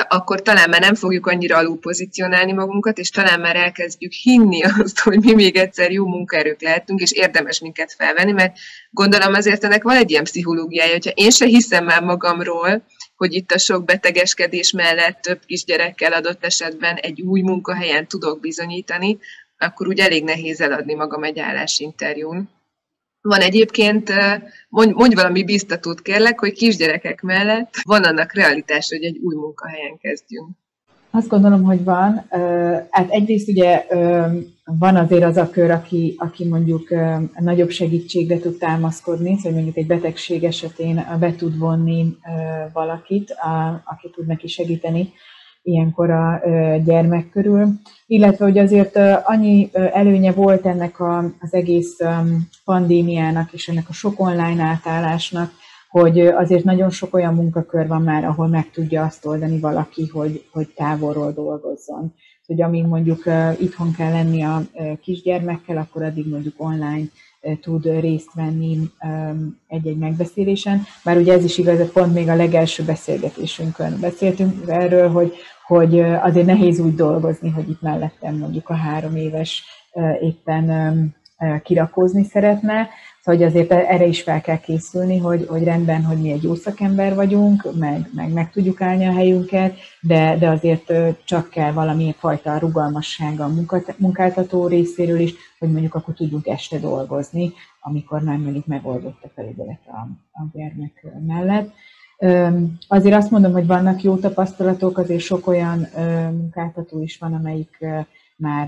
akkor 0.08 0.42
talán 0.42 0.70
már 0.70 0.82
nem 0.82 0.96
fogjuk 0.96 1.28
annyira 1.28 1.58
alul 1.58 1.80
pozícionálni 1.80 2.52
magunkat, 2.52 2.98
és 2.98 3.10
talán 3.10 3.40
már 3.40 3.56
elkezdjük 3.56 4.12
hinni 4.12 4.64
azt, 4.64 5.00
hogy 5.00 5.20
mi 5.20 5.34
még 5.34 5.56
egyszer 5.56 5.92
jó 5.92 6.06
munkaerők 6.06 6.62
lehetünk, 6.62 7.00
és 7.00 7.12
érdemes 7.12 7.60
minket 7.60 7.94
felvenni, 7.98 8.32
mert 8.32 8.58
gondolom 8.90 9.34
azért 9.34 9.64
ennek 9.64 9.84
van 9.84 9.96
egy 9.96 10.12
ilyen 10.12 10.24
pszichológiája, 10.24 10.92
hogyha 10.92 11.12
én 11.12 11.30
se 11.30 11.46
hiszem 11.46 11.86
már 11.86 12.04
magamról, 12.04 12.84
hogy 13.16 13.34
itt 13.34 13.52
a 13.52 13.58
sok 13.58 13.86
betegeskedés 13.86 14.72
mellett 14.72 15.22
több 15.22 15.40
kisgyerekkel 15.46 16.14
adott 16.14 16.46
esetben 16.46 16.96
egy 16.96 17.22
új 17.22 17.42
munkahelyen 17.42 18.08
tudok 18.08 18.40
bizonyítani, 18.40 19.18
akkor 19.58 19.88
úgy 19.88 20.00
elég 20.00 20.24
nehéz 20.24 20.62
eladni 20.62 20.94
magam 20.94 21.24
egy 21.24 21.40
állásinterjún. 21.40 22.50
Van 23.22 23.40
egyébként, 23.40 24.12
mondj, 24.70 24.94
mondj 24.94 25.16
valami 25.16 25.44
biztatót 25.44 26.02
kérlek, 26.02 26.40
hogy 26.40 26.54
kisgyerekek 26.54 27.22
mellett 27.22 27.70
van 27.84 28.04
annak 28.04 28.34
realitás, 28.34 28.90
hogy 28.90 29.04
egy 29.04 29.18
új 29.18 29.36
munkahelyen 29.36 29.98
kezdjünk. 29.98 30.50
Azt 31.12 31.28
gondolom, 31.28 31.64
hogy 31.64 31.84
van. 31.84 32.26
Hát 32.90 33.10
egyrészt 33.10 33.48
ugye 33.48 33.86
van 34.64 34.96
azért 34.96 35.24
az 35.24 35.38
a 35.38 35.50
kör, 35.50 35.72
aki, 35.72 36.16
aki 36.18 36.48
mondjuk 36.48 36.90
nagyobb 37.40 37.70
segítségre 37.70 38.40
tud 38.40 38.58
támaszkodni, 38.58 39.36
szóval 39.36 39.52
mondjuk 39.52 39.78
egy 39.78 39.88
betegség 39.88 40.44
esetén 40.44 41.18
be 41.20 41.36
tud 41.36 41.58
vonni 41.58 42.18
valakit, 42.74 43.36
aki 43.84 44.10
tud 44.10 44.26
neki 44.28 44.48
segíteni 44.48 45.14
ilyenkor 45.66 46.10
a 46.10 46.42
gyermek 46.84 47.30
körül, 47.30 47.68
illetve 48.08 48.46
hogy 48.46 48.58
azért 48.58 49.00
annyi 49.24 49.70
előnye 49.74 50.32
volt 50.32 50.66
ennek 50.66 51.02
az 51.40 51.54
egész 51.54 51.98
pandémiának 52.66 53.54
és 53.54 53.68
ennek 53.68 53.90
a 53.90 53.94
sok 53.94 54.20
online 54.20 54.64
átállásnak, 54.64 55.52
hogy 55.90 56.20
azért 56.20 56.64
nagyon 56.64 56.90
sok 56.90 57.14
olyan 57.14 57.34
munkakör 57.34 57.88
van 57.88 58.02
már, 58.02 58.26
ahol 58.26 58.48
meg 58.48 58.70
tudja 58.70 59.04
azt 59.04 59.26
oldani 59.26 59.60
valaki, 59.60 60.08
hogy, 60.08 60.46
hogy 60.52 60.68
távolról 60.76 61.32
dolgozzon. 61.32 62.14
Hogy 62.48 62.62
amíg 62.62 62.86
mondjuk 62.86 63.24
itthon 63.60 63.92
kell 63.98 64.12
lenni 64.12 64.44
a 64.44 64.62
kisgyermekkel, 65.02 65.78
akkor 65.78 66.04
addig 66.04 66.30
mondjuk 66.30 66.54
online 66.58 67.06
tud 67.62 68.00
részt 68.00 68.34
venni 68.34 68.80
egy-egy 69.68 69.98
megbeszélésen. 69.98 70.82
Már 71.04 71.18
ugye 71.18 71.34
ez 71.34 71.44
is 71.44 71.58
igaz, 71.58 71.92
pont 71.92 72.14
még 72.14 72.30
a 72.30 72.36
legelső 72.36 72.84
beszélgetésünkön 72.84 73.98
beszéltünk 74.00 74.68
erről, 74.68 75.10
hogy, 75.10 75.34
hogy 75.68 76.00
azért 76.00 76.46
nehéz 76.46 76.80
úgy 76.80 76.96
dolgozni, 76.96 77.50
hogy 77.50 77.70
itt 77.70 77.82
mellettem 77.82 78.38
mondjuk 78.38 78.70
a 78.70 78.76
három 78.76 79.16
éves 79.16 79.64
éppen 80.22 81.16
kirakózni 81.64 82.24
szeretne, 82.24 82.90
Szóval 83.26 83.42
hogy 83.42 83.50
azért 83.50 83.72
erre 83.72 84.06
is 84.06 84.22
fel 84.22 84.42
kell 84.42 84.58
készülni, 84.58 85.18
hogy, 85.18 85.46
hogy 85.50 85.64
rendben, 85.64 86.04
hogy 86.04 86.18
mi 86.18 86.32
egy 86.32 86.44
jó 86.44 86.56
szakember 86.56 87.16
vagyunk, 87.16 87.78
meg, 87.80 88.10
meg, 88.14 88.34
meg 88.34 88.52
tudjuk 88.52 88.82
állni 88.82 89.06
a 89.06 89.14
helyünket, 89.14 89.78
de, 90.02 90.38
de 90.38 90.50
azért 90.50 90.94
csak 91.24 91.50
kell 91.50 91.72
valamilyen 91.72 92.14
fajta 92.18 92.58
rugalmassága 92.58 93.44
a 93.44 93.52
munkáltató 93.98 94.68
részéről 94.68 95.20
is, 95.20 95.34
hogy 95.60 95.72
mondjuk 95.72 95.96
akkor 95.96 96.14
tudjunk 96.14 96.48
este 96.48 96.80
dolgozni, 96.80 97.54
amikor 97.80 98.22
már 98.22 98.38
mondjuk 98.38 98.66
megoldott 98.66 99.24
a 99.24 99.32
felügyelet 99.36 99.82
a, 99.86 100.00
a 100.32 100.46
gyermek 100.54 101.06
mellett. 101.26 101.72
Azért 102.88 103.16
azt 103.16 103.32
mondom, 103.32 103.52
hogy 103.52 103.68
vannak 103.68 104.02
jó 104.02 104.16
tapasztalatok, 104.16 104.98
azért 104.98 105.22
sok 105.22 105.48
olyan 105.48 105.88
munkáltató 106.32 107.02
is 107.02 107.18
van, 107.18 107.34
amelyik 107.34 107.86
már 108.36 108.68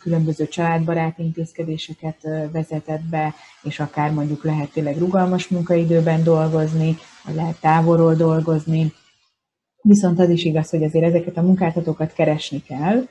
különböző 0.00 0.48
családbarát 0.48 1.18
intézkedéseket 1.18 2.16
vezetett 2.52 3.02
be, 3.02 3.34
és 3.62 3.80
akár 3.80 4.12
mondjuk 4.12 4.44
lehet 4.44 4.72
tényleg 4.72 4.98
rugalmas 4.98 5.48
munkaidőben 5.48 6.22
dolgozni, 6.22 6.96
vagy 7.24 7.34
lehet 7.34 7.60
távolról 7.60 8.14
dolgozni. 8.14 8.92
Viszont 9.82 10.18
az 10.18 10.28
is 10.28 10.44
igaz, 10.44 10.70
hogy 10.70 10.84
azért 10.84 11.04
ezeket 11.04 11.36
a 11.36 11.42
munkáltatókat 11.42 12.12
keresni 12.12 12.62
kell, 12.62 13.06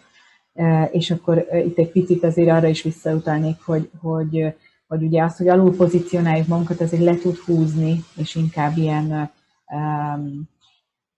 és 0.92 1.12
akkor 1.12 1.48
itt 1.66 1.78
egy 1.78 1.92
picit 1.92 2.24
azért 2.24 2.50
arra 2.50 2.68
is 2.68 2.82
visszautalnék, 2.82 3.62
hogy, 3.62 3.90
hogy, 4.02 4.56
hogy 4.88 5.04
ugye 5.04 5.24
azt, 5.24 5.38
hogy 5.38 5.48
alul 5.48 5.76
pozícionáljuk 5.76 6.48
magunkat, 6.48 6.82
azért 6.82 7.04
le 7.04 7.16
tud 7.16 7.38
húzni, 7.38 8.04
és 8.16 8.36
inkább 8.36 8.78
ilyen 8.78 9.32
um, 9.68 10.50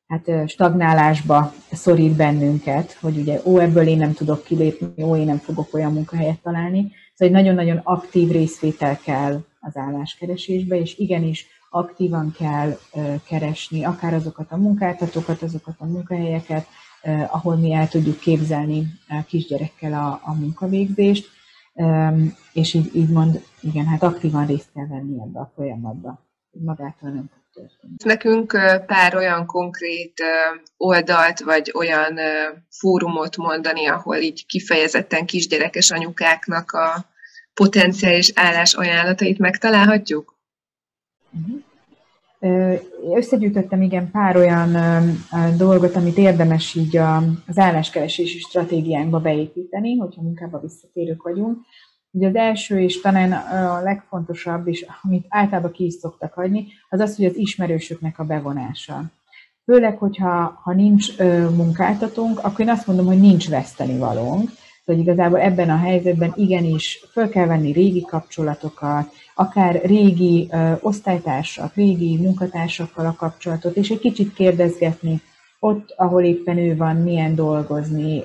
hát 0.07 0.49
stagnálásba 0.49 1.53
szorít 1.71 2.15
bennünket, 2.15 2.91
hogy 2.91 3.17
ugye, 3.17 3.41
ó, 3.45 3.59
ebből 3.59 3.87
én 3.87 3.97
nem 3.97 4.13
tudok 4.13 4.43
kilépni, 4.43 5.03
ó, 5.03 5.15
én 5.15 5.25
nem 5.25 5.37
fogok 5.37 5.73
olyan 5.73 5.93
munkahelyet 5.93 6.39
találni. 6.39 6.91
Szóval 7.13 7.35
egy 7.35 7.43
nagyon-nagyon 7.43 7.77
aktív 7.83 8.31
részvétel 8.31 8.97
kell 8.97 9.43
az 9.59 9.77
álláskeresésbe, 9.77 10.79
és 10.79 10.97
igenis 10.97 11.47
aktívan 11.69 12.31
kell 12.37 12.77
keresni 13.27 13.83
akár 13.83 14.13
azokat 14.13 14.51
a 14.51 14.57
munkáltatókat, 14.57 15.41
azokat 15.41 15.75
a 15.77 15.85
munkahelyeket, 15.85 16.67
ahol 17.27 17.55
mi 17.55 17.73
el 17.73 17.87
tudjuk 17.87 18.19
képzelni 18.19 18.87
kisgyerekkel 19.27 19.93
a, 19.93 20.21
a 20.23 20.33
munkavégzést, 20.33 21.29
és 22.53 22.73
így, 22.73 22.95
így 22.95 23.09
mond, 23.09 23.43
igen, 23.61 23.85
hát 23.85 24.03
aktívan 24.03 24.45
részt 24.45 24.71
kell 24.73 24.87
venni 24.87 25.21
ebbe 25.21 25.39
a 25.39 25.51
folyamatba. 25.55 26.25
Magától 26.51 27.09
nem. 27.09 27.29
Nekünk 28.03 28.51
pár 28.85 29.15
olyan 29.15 29.45
konkrét 29.45 30.23
oldalt, 30.77 31.39
vagy 31.39 31.71
olyan 31.75 32.19
fórumot 32.69 33.37
mondani, 33.37 33.87
ahol 33.87 34.15
így 34.15 34.45
kifejezetten 34.45 35.25
kisgyerekes 35.25 35.91
anyukáknak 35.91 36.71
a 36.71 37.05
potenciális 37.53 38.31
állás 38.35 38.73
ajánlatait 38.73 39.37
megtalálhatjuk? 39.37 40.35
Uh-huh. 41.31 41.61
Összegyűjtöttem 43.15 43.81
igen 43.81 44.11
pár 44.11 44.35
olyan 44.35 44.77
dolgot, 45.57 45.95
amit 45.95 46.17
érdemes 46.17 46.75
így 46.75 46.97
az 47.47 47.57
álláskeresési 47.57 48.39
stratégiánkba 48.39 49.19
beépíteni, 49.19 49.97
hogyha 49.97 50.21
munkába 50.21 50.59
visszatérők 50.59 51.23
vagyunk. 51.23 51.57
Ugye 52.17 52.27
az 52.27 52.35
első 52.35 52.79
és 52.79 53.01
talán 53.01 53.31
a 53.31 53.81
legfontosabb, 53.81 54.67
és 54.67 54.85
amit 55.03 55.25
általában 55.29 55.71
ki 55.71 55.85
is 55.85 55.93
szoktak 55.93 56.33
hagyni, 56.33 56.67
az 56.89 56.99
az, 56.99 57.15
hogy 57.15 57.25
az 57.25 57.35
ismerősöknek 57.35 58.19
a 58.19 58.23
bevonása. 58.23 59.03
Főleg, 59.65 59.97
hogyha 59.97 60.59
ha 60.63 60.73
nincs 60.73 61.19
ö, 61.19 61.49
munkáltatónk, 61.49 62.39
akkor 62.39 62.59
én 62.59 62.69
azt 62.69 62.87
mondom, 62.87 63.05
hogy 63.05 63.19
nincs 63.19 63.49
veszteni 63.49 63.97
valónk. 63.97 64.49
Hogy 64.85 64.99
igazából 64.99 65.39
ebben 65.39 65.69
a 65.69 65.77
helyzetben 65.77 66.33
igenis 66.35 67.05
föl 67.11 67.29
kell 67.29 67.45
venni 67.45 67.71
régi 67.71 68.01
kapcsolatokat, 68.01 69.11
akár 69.35 69.81
régi 69.83 70.47
ö, 70.51 70.71
osztálytársak, 70.81 71.75
régi 71.75 72.17
munkatársakkal 72.17 73.05
a 73.05 73.15
kapcsolatot, 73.17 73.75
és 73.75 73.89
egy 73.89 73.99
kicsit 73.99 74.33
kérdezgetni, 74.33 75.21
ott, 75.59 75.93
ahol 75.97 76.23
éppen 76.23 76.57
ő 76.57 76.75
van, 76.75 76.95
milyen 76.95 77.35
dolgozni, 77.35 78.23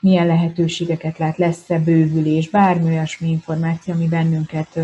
milyen 0.00 0.26
lehetőségeket 0.26 1.18
lát, 1.18 1.36
lesz-e 1.36 1.78
bővülés, 1.78 2.50
bármi 2.50 2.84
olyasmi 2.84 3.28
információ, 3.28 3.94
ami 3.94 4.08
bennünket 4.08 4.78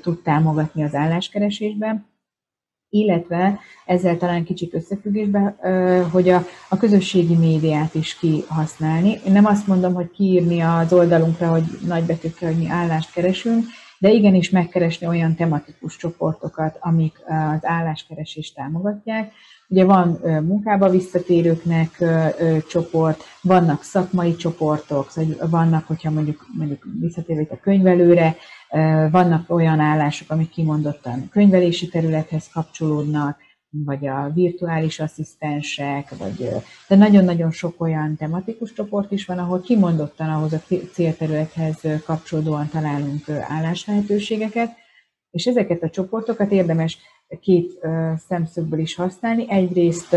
tud 0.00 0.22
támogatni 0.22 0.82
az 0.82 0.94
álláskeresésben. 0.94 2.08
illetve 2.90 3.58
ezzel 3.86 4.16
talán 4.16 4.44
kicsit 4.44 4.74
összefüggésben, 4.74 5.56
hogy 6.10 6.28
a, 6.28 6.44
a 6.68 6.76
közösségi 6.76 7.34
médiát 7.34 7.94
is 7.94 8.18
kihasználni. 8.18 9.20
Én 9.26 9.32
nem 9.32 9.44
azt 9.44 9.66
mondom, 9.66 9.94
hogy 9.94 10.10
kiírni 10.10 10.60
az 10.60 10.92
oldalunkra, 10.92 11.50
hogy 11.50 11.64
nagybetűkkel, 11.86 12.48
hogy 12.48 12.58
mi 12.58 12.68
állást 12.68 13.12
keresünk, 13.12 13.64
de 13.98 14.10
igenis 14.10 14.50
megkeresni 14.50 15.06
olyan 15.06 15.34
tematikus 15.34 15.96
csoportokat, 15.96 16.78
amik 16.80 17.20
az 17.26 17.58
álláskeresést 17.62 18.54
támogatják. 18.54 19.32
Ugye 19.72 19.84
van 19.84 20.18
munkába 20.22 20.88
visszatérőknek 20.88 22.04
csoport, 22.68 23.22
vannak 23.42 23.82
szakmai 23.82 24.36
csoportok, 24.36 25.10
szóval 25.10 25.48
vannak, 25.48 25.86
hogyha 25.86 26.10
mondjuk, 26.10 26.46
mondjuk 26.56 26.86
visszatérő 27.00 27.46
a 27.50 27.60
könyvelőre, 27.60 28.36
vannak 29.10 29.50
olyan 29.50 29.80
állások, 29.80 30.30
amik 30.30 30.50
kimondottan 30.50 31.28
könyvelési 31.28 31.88
területhez 31.88 32.48
kapcsolódnak, 32.52 33.38
vagy 33.70 34.06
a 34.06 34.30
virtuális 34.34 35.00
asszisztensek, 35.00 36.16
vagy, 36.18 36.48
de 36.88 36.96
nagyon-nagyon 36.96 37.50
sok 37.50 37.80
olyan 37.80 38.16
tematikus 38.16 38.72
csoport 38.72 39.12
is 39.12 39.24
van, 39.24 39.38
ahol 39.38 39.60
kimondottan 39.60 40.28
ahhoz 40.28 40.52
a 40.52 40.62
célterülethez 40.92 41.80
kapcsolódóan 42.04 42.68
találunk 42.68 43.28
álláslehetőségeket, 43.28 44.70
és 45.30 45.46
ezeket 45.46 45.82
a 45.82 45.90
csoportokat 45.90 46.50
érdemes 46.50 46.98
két 47.40 47.80
szemszögből 48.28 48.78
is 48.78 48.94
használni. 48.94 49.46
Egyrészt 49.50 50.16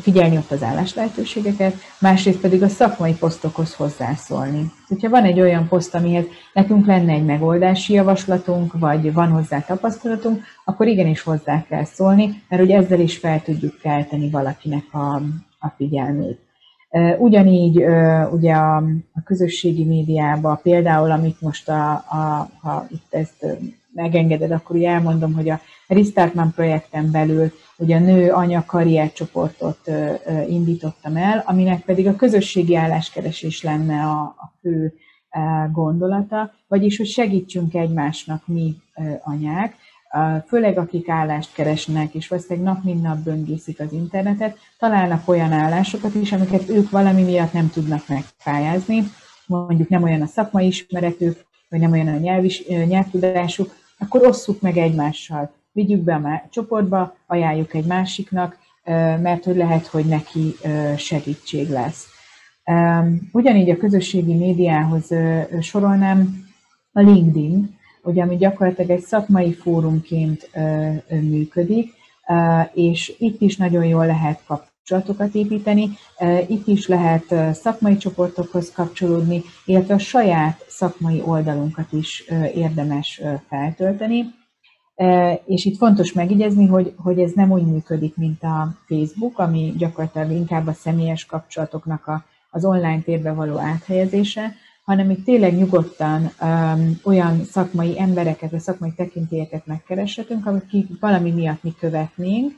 figyelni 0.00 0.36
ott 0.36 0.50
az 0.50 0.62
álláslehetőségeket, 0.62 1.74
másrészt 2.00 2.40
pedig 2.40 2.62
a 2.62 2.68
szakmai 2.68 3.14
posztokhoz 3.14 3.74
hozzászólni. 3.74 4.72
Hogyha 4.88 5.08
van 5.08 5.24
egy 5.24 5.40
olyan 5.40 5.68
poszt, 5.68 5.94
amihez 5.94 6.24
nekünk 6.52 6.86
lenne 6.86 7.12
egy 7.12 7.24
megoldási 7.24 7.92
javaslatunk, 7.92 8.78
vagy 8.78 9.12
van 9.12 9.28
hozzá 9.28 9.60
tapasztalatunk, 9.60 10.42
akkor 10.64 10.86
igenis 10.86 11.22
hozzá 11.22 11.64
kell 11.68 11.84
szólni, 11.84 12.42
mert 12.48 12.62
hogy 12.62 12.70
ezzel 12.70 13.00
is 13.00 13.16
fel 13.16 13.42
tudjuk 13.42 13.78
kelteni 13.78 14.30
valakinek 14.30 14.84
a, 14.92 15.14
a 15.58 15.68
figyelmét. 15.76 16.38
Ugyanígy 17.18 17.84
ugye 18.30 18.54
a, 18.54 18.76
a 19.12 19.22
közösségi 19.24 19.84
médiában, 19.84 20.60
például 20.62 21.10
amit 21.10 21.40
most 21.40 21.68
a, 21.68 21.92
a, 21.92 22.50
ha 22.60 22.86
itt 22.90 23.14
ezt 23.14 23.46
megengeded, 23.96 24.50
akkor 24.50 24.76
ugye 24.76 24.88
elmondom, 24.88 25.34
hogy 25.34 25.48
a 25.48 25.60
Restartman 25.86 26.52
projekten 26.52 27.10
belül 27.10 27.52
ugye 27.76 27.96
a 27.96 28.00
nő 28.00 28.30
anya 28.32 28.64
karrier 28.66 29.12
csoportot 29.12 29.90
indítottam 30.48 31.16
el, 31.16 31.42
aminek 31.46 31.84
pedig 31.84 32.06
a 32.06 32.16
közösségi 32.16 32.76
álláskeresés 32.76 33.62
lenne 33.62 34.02
a, 34.02 34.20
a 34.20 34.52
fő 34.60 34.94
gondolata, 35.72 36.52
vagyis 36.68 36.96
hogy 36.96 37.06
segítsünk 37.06 37.74
egymásnak 37.74 38.46
mi 38.46 38.76
anyák, 39.22 39.76
főleg 40.46 40.78
akik 40.78 41.08
állást 41.08 41.54
keresnek, 41.54 42.14
és 42.14 42.28
valószínűleg 42.28 42.74
nap 42.74 42.84
mint 42.84 43.02
nap 43.02 43.18
böngészik 43.18 43.80
az 43.80 43.92
internetet, 43.92 44.58
találnak 44.78 45.28
olyan 45.28 45.52
állásokat 45.52 46.14
is, 46.14 46.32
amiket 46.32 46.68
ők 46.68 46.90
valami 46.90 47.22
miatt 47.22 47.52
nem 47.52 47.70
tudnak 47.70 48.08
megpályázni, 48.08 49.02
mondjuk 49.46 49.88
nem 49.88 50.02
olyan 50.02 50.22
a 50.22 50.26
szakmai 50.26 50.66
ismeretük, 50.66 51.44
vagy 51.68 51.80
nem 51.80 51.92
olyan 51.92 52.08
a 52.08 52.18
nyelvi, 52.18 52.52
nyelvtudásuk, 52.88 53.74
akkor 53.98 54.26
osszuk 54.26 54.60
meg 54.60 54.76
egymással. 54.76 55.52
Vigyük 55.72 56.00
be 56.00 56.14
a 56.14 56.48
csoportba, 56.50 57.16
ajánljuk 57.26 57.74
egy 57.74 57.84
másiknak, 57.84 58.58
mert 59.22 59.44
hogy 59.44 59.56
lehet, 59.56 59.86
hogy 59.86 60.04
neki 60.04 60.54
segítség 60.96 61.68
lesz. 61.68 62.06
Ugyanígy 63.32 63.70
a 63.70 63.76
közösségi 63.76 64.34
médiához 64.34 65.10
sorolnám 65.60 66.44
a 66.92 67.00
LinkedIn, 67.00 67.78
ugye, 68.02 68.22
ami 68.22 68.36
gyakorlatilag 68.36 68.90
egy 68.90 69.04
szakmai 69.04 69.52
fórumként 69.52 70.50
működik, 71.08 71.92
és 72.72 73.14
itt 73.18 73.40
is 73.40 73.56
nagyon 73.56 73.84
jól 73.84 74.06
lehet 74.06 74.42
kapcsolatokat 74.86 75.34
építeni, 75.34 75.90
itt 76.48 76.66
is 76.66 76.86
lehet 76.86 77.34
szakmai 77.54 77.96
csoportokhoz 77.96 78.72
kapcsolódni, 78.72 79.42
illetve 79.64 79.94
a 79.94 79.98
saját 79.98 80.64
szakmai 80.68 81.22
oldalunkat 81.24 81.92
is 81.92 82.24
érdemes 82.54 83.22
feltölteni. 83.48 84.24
És 85.44 85.64
itt 85.64 85.76
fontos 85.76 86.12
megjegyezni, 86.12 86.66
hogy, 86.66 86.92
hogy 86.96 87.18
ez 87.18 87.32
nem 87.32 87.50
úgy 87.50 87.66
működik, 87.66 88.16
mint 88.16 88.42
a 88.42 88.74
Facebook, 88.86 89.38
ami 89.38 89.74
gyakorlatilag 89.76 90.30
inkább 90.30 90.66
a 90.66 90.72
személyes 90.72 91.24
kapcsolatoknak 91.24 92.06
a, 92.06 92.24
az 92.50 92.64
online 92.64 93.00
térbe 93.00 93.32
való 93.32 93.58
áthelyezése, 93.58 94.54
hanem 94.84 95.10
itt 95.10 95.24
tényleg 95.24 95.56
nyugodtan 95.56 96.30
um, 96.42 97.00
olyan 97.04 97.44
szakmai 97.44 98.00
embereket, 98.00 98.50
vagy 98.50 98.60
szakmai 98.60 98.92
tekintélyeket 98.96 99.66
megkereshetünk, 99.66 100.46
akik 100.46 100.86
valami 101.00 101.30
miatt 101.30 101.62
mi 101.62 101.74
követnénk, 101.78 102.52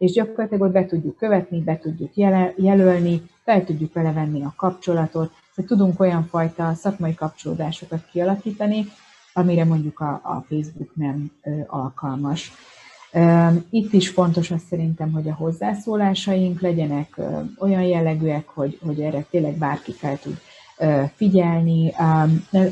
és 0.00 0.12
gyakorlatilag 0.12 0.62
ott 0.62 0.72
be 0.72 0.86
tudjuk 0.86 1.16
követni, 1.16 1.60
be 1.60 1.78
tudjuk 1.78 2.10
jelölni, 2.56 3.22
fel 3.44 3.64
tudjuk 3.64 3.92
vele 3.92 4.12
venni 4.12 4.42
a 4.42 4.54
kapcsolatot, 4.56 5.32
hogy 5.54 5.64
tudunk 5.64 6.00
olyan 6.00 6.24
fajta 6.24 6.74
szakmai 6.74 7.14
kapcsolódásokat 7.14 8.04
kialakítani, 8.12 8.86
amire 9.32 9.64
mondjuk 9.64 10.00
a, 10.00 10.10
a 10.12 10.44
Facebook 10.48 10.96
nem 10.96 11.30
ö, 11.42 11.50
alkalmas. 11.66 12.52
Itt 13.70 13.92
is 13.92 14.08
fontos 14.08 14.50
az 14.50 14.60
szerintem, 14.68 15.12
hogy 15.12 15.28
a 15.28 15.34
hozzászólásaink 15.34 16.60
legyenek 16.60 17.20
olyan 17.58 17.82
jellegűek, 17.82 18.48
hogy, 18.48 18.78
hogy 18.86 19.00
erre 19.00 19.26
tényleg 19.30 19.54
bárki 19.56 19.92
fel 19.92 20.18
tud 20.18 20.38
figyelni. 21.14 21.94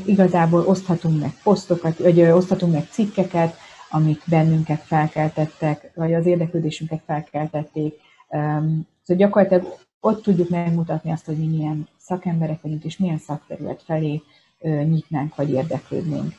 Igazából 0.05 0.63
oszthatunk 0.65 1.21
meg 1.21 1.33
posztokat, 1.43 1.97
vagy 1.97 2.21
oszthatunk 2.21 2.73
meg 2.73 2.87
cikkeket, 2.89 3.55
amik 3.89 4.21
bennünket 4.25 4.81
felkeltettek, 4.81 5.91
vagy 5.95 6.13
az 6.13 6.25
érdeklődésünket 6.25 7.01
felkeltették. 7.05 7.93
Szóval 8.29 9.25
gyakorlatilag 9.25 9.77
ott 9.99 10.23
tudjuk 10.23 10.49
megmutatni 10.49 11.11
azt, 11.11 11.25
hogy 11.25 11.37
mi 11.37 11.45
milyen 11.45 11.87
szakemberek 11.97 12.61
vagyunk, 12.61 12.83
és 12.83 12.97
milyen 12.97 13.17
szakterület 13.17 13.81
felé 13.83 14.21
nyitnánk, 14.63 15.35
vagy 15.35 15.49
érdeklődnénk. 15.49 16.33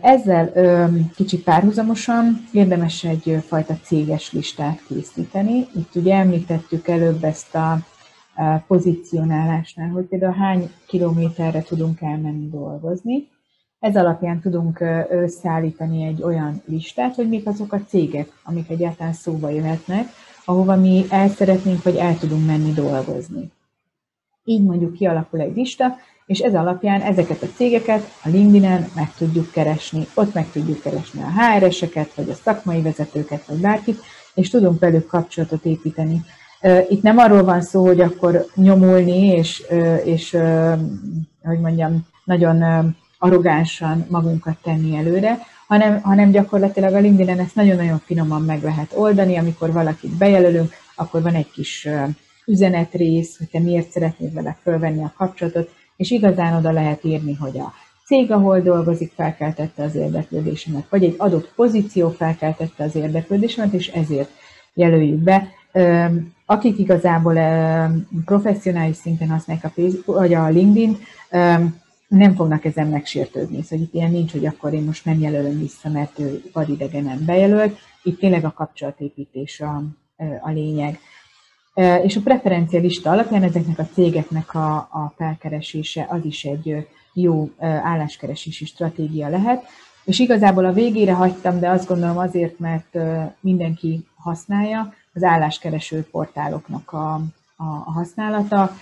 Ezzel 0.00 0.52
kicsit 1.14 1.42
párhuzamosan 1.42 2.46
érdemes 2.52 3.04
egyfajta 3.04 3.74
céges 3.82 4.32
listát 4.32 4.82
készíteni. 4.88 5.66
Itt 5.74 5.94
ugye 5.94 6.14
említettük 6.14 6.88
előbb 6.88 7.24
ezt 7.24 7.54
a 7.54 7.78
pozícionálásnál, 8.66 9.88
hogy 9.88 10.04
például 10.04 10.34
hány 10.34 10.70
kilométerre 10.86 11.62
tudunk 11.62 12.00
elmenni 12.00 12.48
dolgozni. 12.48 13.28
Ez 13.80 13.96
alapján 13.96 14.40
tudunk 14.40 14.84
összeállítani 15.10 16.04
egy 16.04 16.22
olyan 16.22 16.62
listát, 16.64 17.14
hogy 17.14 17.28
mik 17.28 17.46
azok 17.46 17.72
a 17.72 17.82
cégek, 17.88 18.28
amik 18.44 18.70
egyáltalán 18.70 19.12
szóba 19.12 19.50
jöhetnek, 19.50 20.08
ahova 20.44 20.76
mi 20.76 21.04
el 21.08 21.28
szeretnénk, 21.28 21.82
vagy 21.82 21.96
el 21.96 22.18
tudunk 22.18 22.46
menni 22.46 22.72
dolgozni. 22.72 23.50
Így 24.44 24.62
mondjuk 24.62 24.92
kialakul 24.92 25.40
egy 25.40 25.56
lista, 25.56 25.96
és 26.26 26.38
ez 26.38 26.54
alapján 26.54 27.00
ezeket 27.00 27.42
a 27.42 27.46
cégeket 27.56 28.02
a 28.24 28.28
LinkedIn-en 28.28 28.86
meg 28.94 29.14
tudjuk 29.14 29.50
keresni, 29.50 30.06
ott 30.14 30.34
meg 30.34 30.50
tudjuk 30.50 30.80
keresni 30.80 31.22
a 31.22 31.40
HR-eseket, 31.40 32.14
vagy 32.14 32.30
a 32.30 32.34
szakmai 32.34 32.82
vezetőket, 32.82 33.46
vagy 33.46 33.60
bárkit, 33.60 34.00
és 34.34 34.50
tudunk 34.50 34.80
velük 34.80 35.06
kapcsolatot 35.06 35.64
építeni. 35.64 36.20
Itt 36.88 37.02
nem 37.02 37.18
arról 37.18 37.44
van 37.44 37.60
szó, 37.60 37.86
hogy 37.86 38.00
akkor 38.00 38.46
nyomulni, 38.54 39.26
és, 39.26 39.64
és 40.04 40.36
hogy 41.42 41.60
mondjam, 41.60 42.06
nagyon 42.24 42.94
arrogánsan 43.26 44.06
magunkat 44.10 44.56
tenni 44.62 44.96
előre, 44.96 45.38
hanem, 45.66 46.00
hanem 46.00 46.30
gyakorlatilag 46.30 46.94
a 46.94 46.98
LinkedIn-en 46.98 47.38
ezt 47.38 47.54
nagyon-nagyon 47.54 47.98
finoman 48.04 48.42
meg 48.42 48.62
lehet 48.62 48.92
oldani, 48.94 49.36
amikor 49.36 49.72
valakit 49.72 50.16
bejelölünk, 50.16 50.72
akkor 50.94 51.22
van 51.22 51.34
egy 51.34 51.50
kis 51.50 51.88
üzenetrész, 52.46 53.38
hogy 53.38 53.48
te 53.48 53.58
miért 53.58 53.90
szeretnéd 53.90 54.34
vele 54.34 54.56
fölvenni 54.62 55.02
a 55.02 55.12
kapcsolatot, 55.16 55.70
és 55.96 56.10
igazán 56.10 56.54
oda 56.54 56.70
lehet 56.70 57.04
írni, 57.04 57.34
hogy 57.34 57.58
a 57.58 57.72
cég, 58.04 58.32
ahol 58.32 58.60
dolgozik, 58.60 59.12
felkeltette 59.16 59.82
az 59.82 59.94
érdeklődésemet, 59.94 60.86
vagy 60.90 61.04
egy 61.04 61.14
adott 61.18 61.52
pozíció 61.54 62.10
felkeltette 62.10 62.84
az 62.84 62.94
érdeklődésemet, 62.94 63.72
és 63.72 63.88
ezért 63.88 64.30
jelöljük 64.74 65.18
be. 65.18 65.48
Akik 66.46 66.78
igazából 66.78 67.38
professzionális 68.24 68.96
szinten 68.96 69.28
használják 69.28 69.64
a 69.64 69.72
Facebook, 69.74 70.18
vagy 70.18 70.34
a 70.34 70.48
LinkedIn, 70.48 70.98
nem 72.08 72.34
fognak 72.34 72.64
ezen 72.64 72.86
megsértődni. 72.86 73.62
Szóval 73.62 73.84
itt 73.84 73.94
ilyen 73.94 74.10
nincs, 74.10 74.32
hogy 74.32 74.46
akkor 74.46 74.72
én 74.72 74.82
most 74.82 75.04
nem 75.04 75.20
jelölöm 75.20 75.58
vissza, 75.58 75.88
mert 75.88 76.18
ő 76.18 76.42
vadidegenen 76.52 77.24
bejelölt. 77.24 77.78
Itt 78.02 78.18
tényleg 78.18 78.44
a 78.44 78.52
kapcsolatépítés 78.52 79.60
a, 79.60 79.82
a 80.42 80.50
lényeg. 80.50 80.98
És 82.02 82.16
a 82.16 82.20
preferencia 82.20 82.80
lista 82.80 83.10
alapján 83.10 83.42
ezeknek 83.42 83.78
a 83.78 83.88
cégeknek 83.94 84.54
a, 84.54 84.74
a 84.76 85.12
felkeresése 85.16 86.06
az 86.08 86.24
is 86.24 86.44
egy 86.44 86.88
jó 87.12 87.50
álláskeresési 87.60 88.64
stratégia 88.64 89.28
lehet. 89.28 89.64
És 90.04 90.18
igazából 90.18 90.64
a 90.64 90.72
végére 90.72 91.12
hagytam, 91.12 91.60
de 91.60 91.68
azt 91.68 91.88
gondolom 91.88 92.18
azért, 92.18 92.58
mert 92.58 92.98
mindenki 93.40 94.06
használja, 94.16 94.94
az 95.12 95.22
álláskereső 95.22 96.06
portáloknak 96.10 96.92
a, 96.92 97.14
a, 97.56 97.64
a 97.64 97.92
használata. 97.92 98.76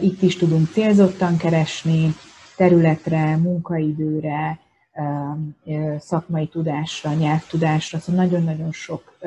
Itt 0.00 0.22
is 0.22 0.36
tudunk 0.36 0.68
célzottan 0.72 1.36
keresni, 1.36 2.14
területre, 2.56 3.36
munkaidőre, 3.36 4.58
szakmai 5.98 6.46
tudásra, 6.46 7.12
nyelvtudásra, 7.12 7.98
szóval 7.98 8.24
nagyon-nagyon 8.24 8.72
sok 8.72 9.18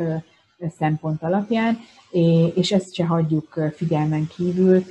szempont 0.77 1.23
alapján, 1.23 1.77
és 2.53 2.71
ezt 2.71 2.93
se 2.93 3.05
hagyjuk 3.05 3.59
figyelmen 3.75 4.27
kívül, 4.35 4.83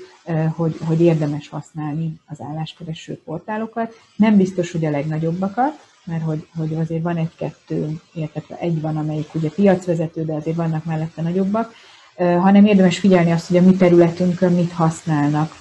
hogy, 0.54 0.76
hogy 0.86 1.00
érdemes 1.00 1.48
használni 1.48 2.20
az 2.26 2.40
álláskereső 2.40 3.20
portálokat. 3.24 3.94
Nem 4.16 4.36
biztos, 4.36 4.72
hogy 4.72 4.84
a 4.84 4.90
legnagyobbakat, 4.90 5.72
mert 6.04 6.22
hogy, 6.22 6.48
hogy 6.56 6.74
azért 6.74 7.02
van 7.02 7.16
egy-kettő, 7.16 8.00
illetve 8.12 8.58
egy 8.58 8.80
van, 8.80 8.96
amelyik 8.96 9.34
ugye 9.34 9.48
piacvezető, 9.48 10.24
de 10.24 10.34
azért 10.34 10.56
vannak 10.56 10.84
mellette 10.84 11.22
nagyobbak, 11.22 11.72
hanem 12.16 12.66
érdemes 12.66 12.98
figyelni 12.98 13.30
azt, 13.30 13.48
hogy 13.48 13.56
a 13.56 13.62
mi 13.62 13.76
területünkön 13.76 14.52
mit 14.52 14.72
használnak. 14.72 15.52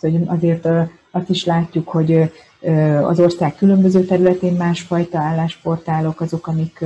Szóval 0.00 0.22
azért 0.26 0.68
azt 1.10 1.28
is 1.28 1.44
látjuk, 1.44 1.88
hogy 1.88 2.32
az 3.02 3.20
ország 3.20 3.54
különböző 3.56 4.04
területén 4.04 4.52
másfajta 4.52 5.18
állásportálok 5.18 6.20
azok, 6.20 6.46
amik 6.46 6.84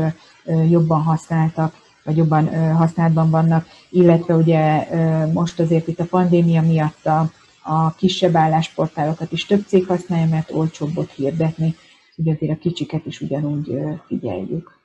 jobban 0.68 1.02
használtak, 1.02 1.74
vagy 2.04 2.16
jobban 2.16 2.74
használatban 2.74 3.30
vannak, 3.30 3.66
illetve 3.90 4.34
ugye 4.34 4.86
most 5.32 5.60
azért 5.60 5.88
itt 5.88 6.00
a 6.00 6.04
pandémia 6.04 6.62
miatt 6.62 7.06
a, 7.06 7.30
a 7.62 7.94
kisebb 7.94 8.36
állásportálokat 8.36 9.32
is 9.32 9.46
több 9.46 9.64
cég 9.66 9.86
használja, 9.86 10.26
mert 10.26 10.50
olcsóbb 10.50 10.96
ott 10.96 11.10
hirdetni, 11.10 11.74
ugye 12.16 12.32
azért 12.32 12.52
a 12.52 12.58
kicsiket 12.60 13.06
is 13.06 13.20
ugyanúgy 13.20 13.78
figyeljük. 14.06 14.80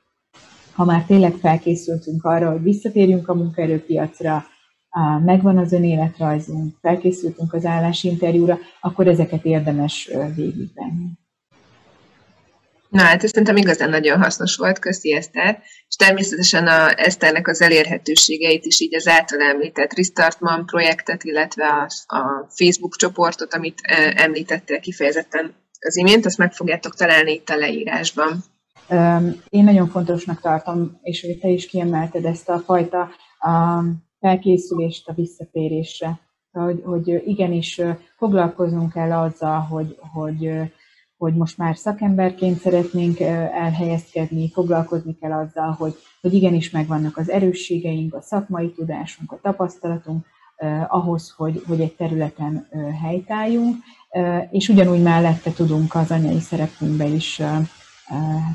Ha 0.73 0.85
már 0.85 1.03
tényleg 1.05 1.33
felkészültünk 1.33 2.23
arra, 2.23 2.51
hogy 2.51 2.61
visszatérjünk 2.61 3.27
a 3.27 3.33
munkaerőpiacra, 3.33 4.45
megvan 5.25 5.57
az 5.57 5.71
önéletrajzunk, 5.71 6.75
felkészültünk 6.81 7.53
az 7.53 7.65
állásinterjúra, 7.65 8.57
akkor 8.81 9.07
ezeket 9.07 9.45
érdemes 9.45 10.09
végigvenni. 10.35 11.07
Na 12.89 13.01
hát 13.01 13.23
ez 13.23 13.29
szerintem 13.29 13.55
igazán 13.55 13.89
nagyon 13.89 14.21
hasznos 14.21 14.55
volt, 14.55 14.79
köszi 14.79 15.13
Eszter, 15.13 15.61
és 15.87 15.95
természetesen 15.95 16.67
a 16.67 16.99
Eszternek 16.99 17.47
az 17.47 17.61
elérhetőségeit 17.61 18.65
is 18.65 18.79
így 18.79 18.95
az 18.95 19.07
által 19.07 19.41
említett 19.41 19.93
Restartman 19.93 20.65
projektet, 20.65 21.23
illetve 21.23 21.65
a, 21.65 22.15
a 22.15 22.49
Facebook 22.55 22.95
csoportot, 22.95 23.53
amit 23.53 23.81
említettél 24.15 24.79
kifejezetten 24.79 25.55
az 25.79 25.97
imént, 25.97 26.25
azt 26.25 26.37
meg 26.37 26.53
fogjátok 26.53 26.95
találni 26.95 27.31
itt 27.31 27.49
a 27.49 27.55
leírásban. 27.55 28.43
Én 29.49 29.63
nagyon 29.63 29.89
fontosnak 29.89 30.41
tartom, 30.41 30.99
és 31.01 31.21
hogy 31.21 31.37
te 31.39 31.47
is 31.47 31.65
kiemelted 31.65 32.25
ezt 32.25 32.49
a 32.49 32.59
fajta 32.59 33.09
a 33.39 33.83
felkészülést 34.27 35.09
a 35.09 35.13
visszatérésre, 35.13 36.19
hogy, 36.51 36.81
hogy 36.85 37.23
igenis 37.25 37.81
foglalkozunk 38.17 38.95
el 38.95 39.23
azzal, 39.23 39.59
hogy, 39.59 39.97
hogy, 40.13 40.51
hogy 41.17 41.35
most 41.35 41.57
már 41.57 41.77
szakemberként 41.77 42.57
szeretnénk 42.59 43.19
elhelyezkedni, 43.19 44.51
foglalkozni 44.51 45.17
kell 45.17 45.31
azzal, 45.31 45.71
hogy, 45.71 45.93
hogy 46.21 46.33
igenis 46.33 46.69
megvannak 46.71 47.17
az 47.17 47.29
erősségeink, 47.29 48.13
a 48.13 48.21
szakmai 48.21 48.71
tudásunk, 48.71 49.31
a 49.31 49.39
tapasztalatunk, 49.41 50.25
ahhoz, 50.87 51.33
hogy, 51.37 51.63
hogy 51.67 51.81
egy 51.81 51.95
területen 51.95 52.67
helytálljunk, 53.01 53.75
és 54.51 54.69
ugyanúgy 54.69 55.01
mellette 55.01 55.51
tudunk 55.51 55.95
az 55.95 56.11
anyai 56.11 56.39
szerepünkbe 56.39 57.05
is 57.05 57.41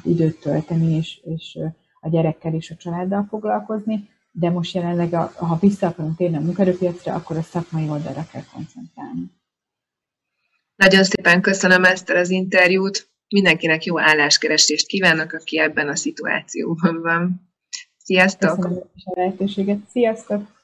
időt 0.02 0.40
tölteni, 0.40 0.96
és, 0.96 1.20
és 1.24 1.58
a 2.00 2.08
gyerekkel 2.08 2.54
és 2.54 2.70
a 2.70 2.76
családdal 2.76 3.26
foglalkozni 3.28 4.08
de 4.32 4.50
most 4.50 4.74
jelenleg, 4.74 5.12
a, 5.12 5.32
ha 5.36 5.58
vissza 5.60 5.86
akarunk 5.86 6.16
térni 6.16 6.36
a 6.36 6.40
munkerőpiacra, 6.40 7.14
akkor 7.14 7.36
a 7.36 7.42
szakmai 7.42 7.88
oldalra 7.88 8.26
kell 8.32 8.44
koncentrálni. 8.52 9.30
Nagyon 10.76 11.04
szépen 11.04 11.40
köszönöm 11.40 11.84
ezt 11.84 12.10
az 12.10 12.30
interjút. 12.30 13.10
Mindenkinek 13.28 13.84
jó 13.84 14.00
álláskeresést 14.00 14.86
kívánok, 14.86 15.32
aki 15.32 15.58
ebben 15.58 15.88
a 15.88 15.96
szituációban 15.96 17.00
van. 17.00 17.52
Sziasztok! 17.96 18.56
Köszönöm 18.56 18.78
a 19.04 19.20
lehetőséget. 19.20 19.78
Sziasztok! 19.90 20.61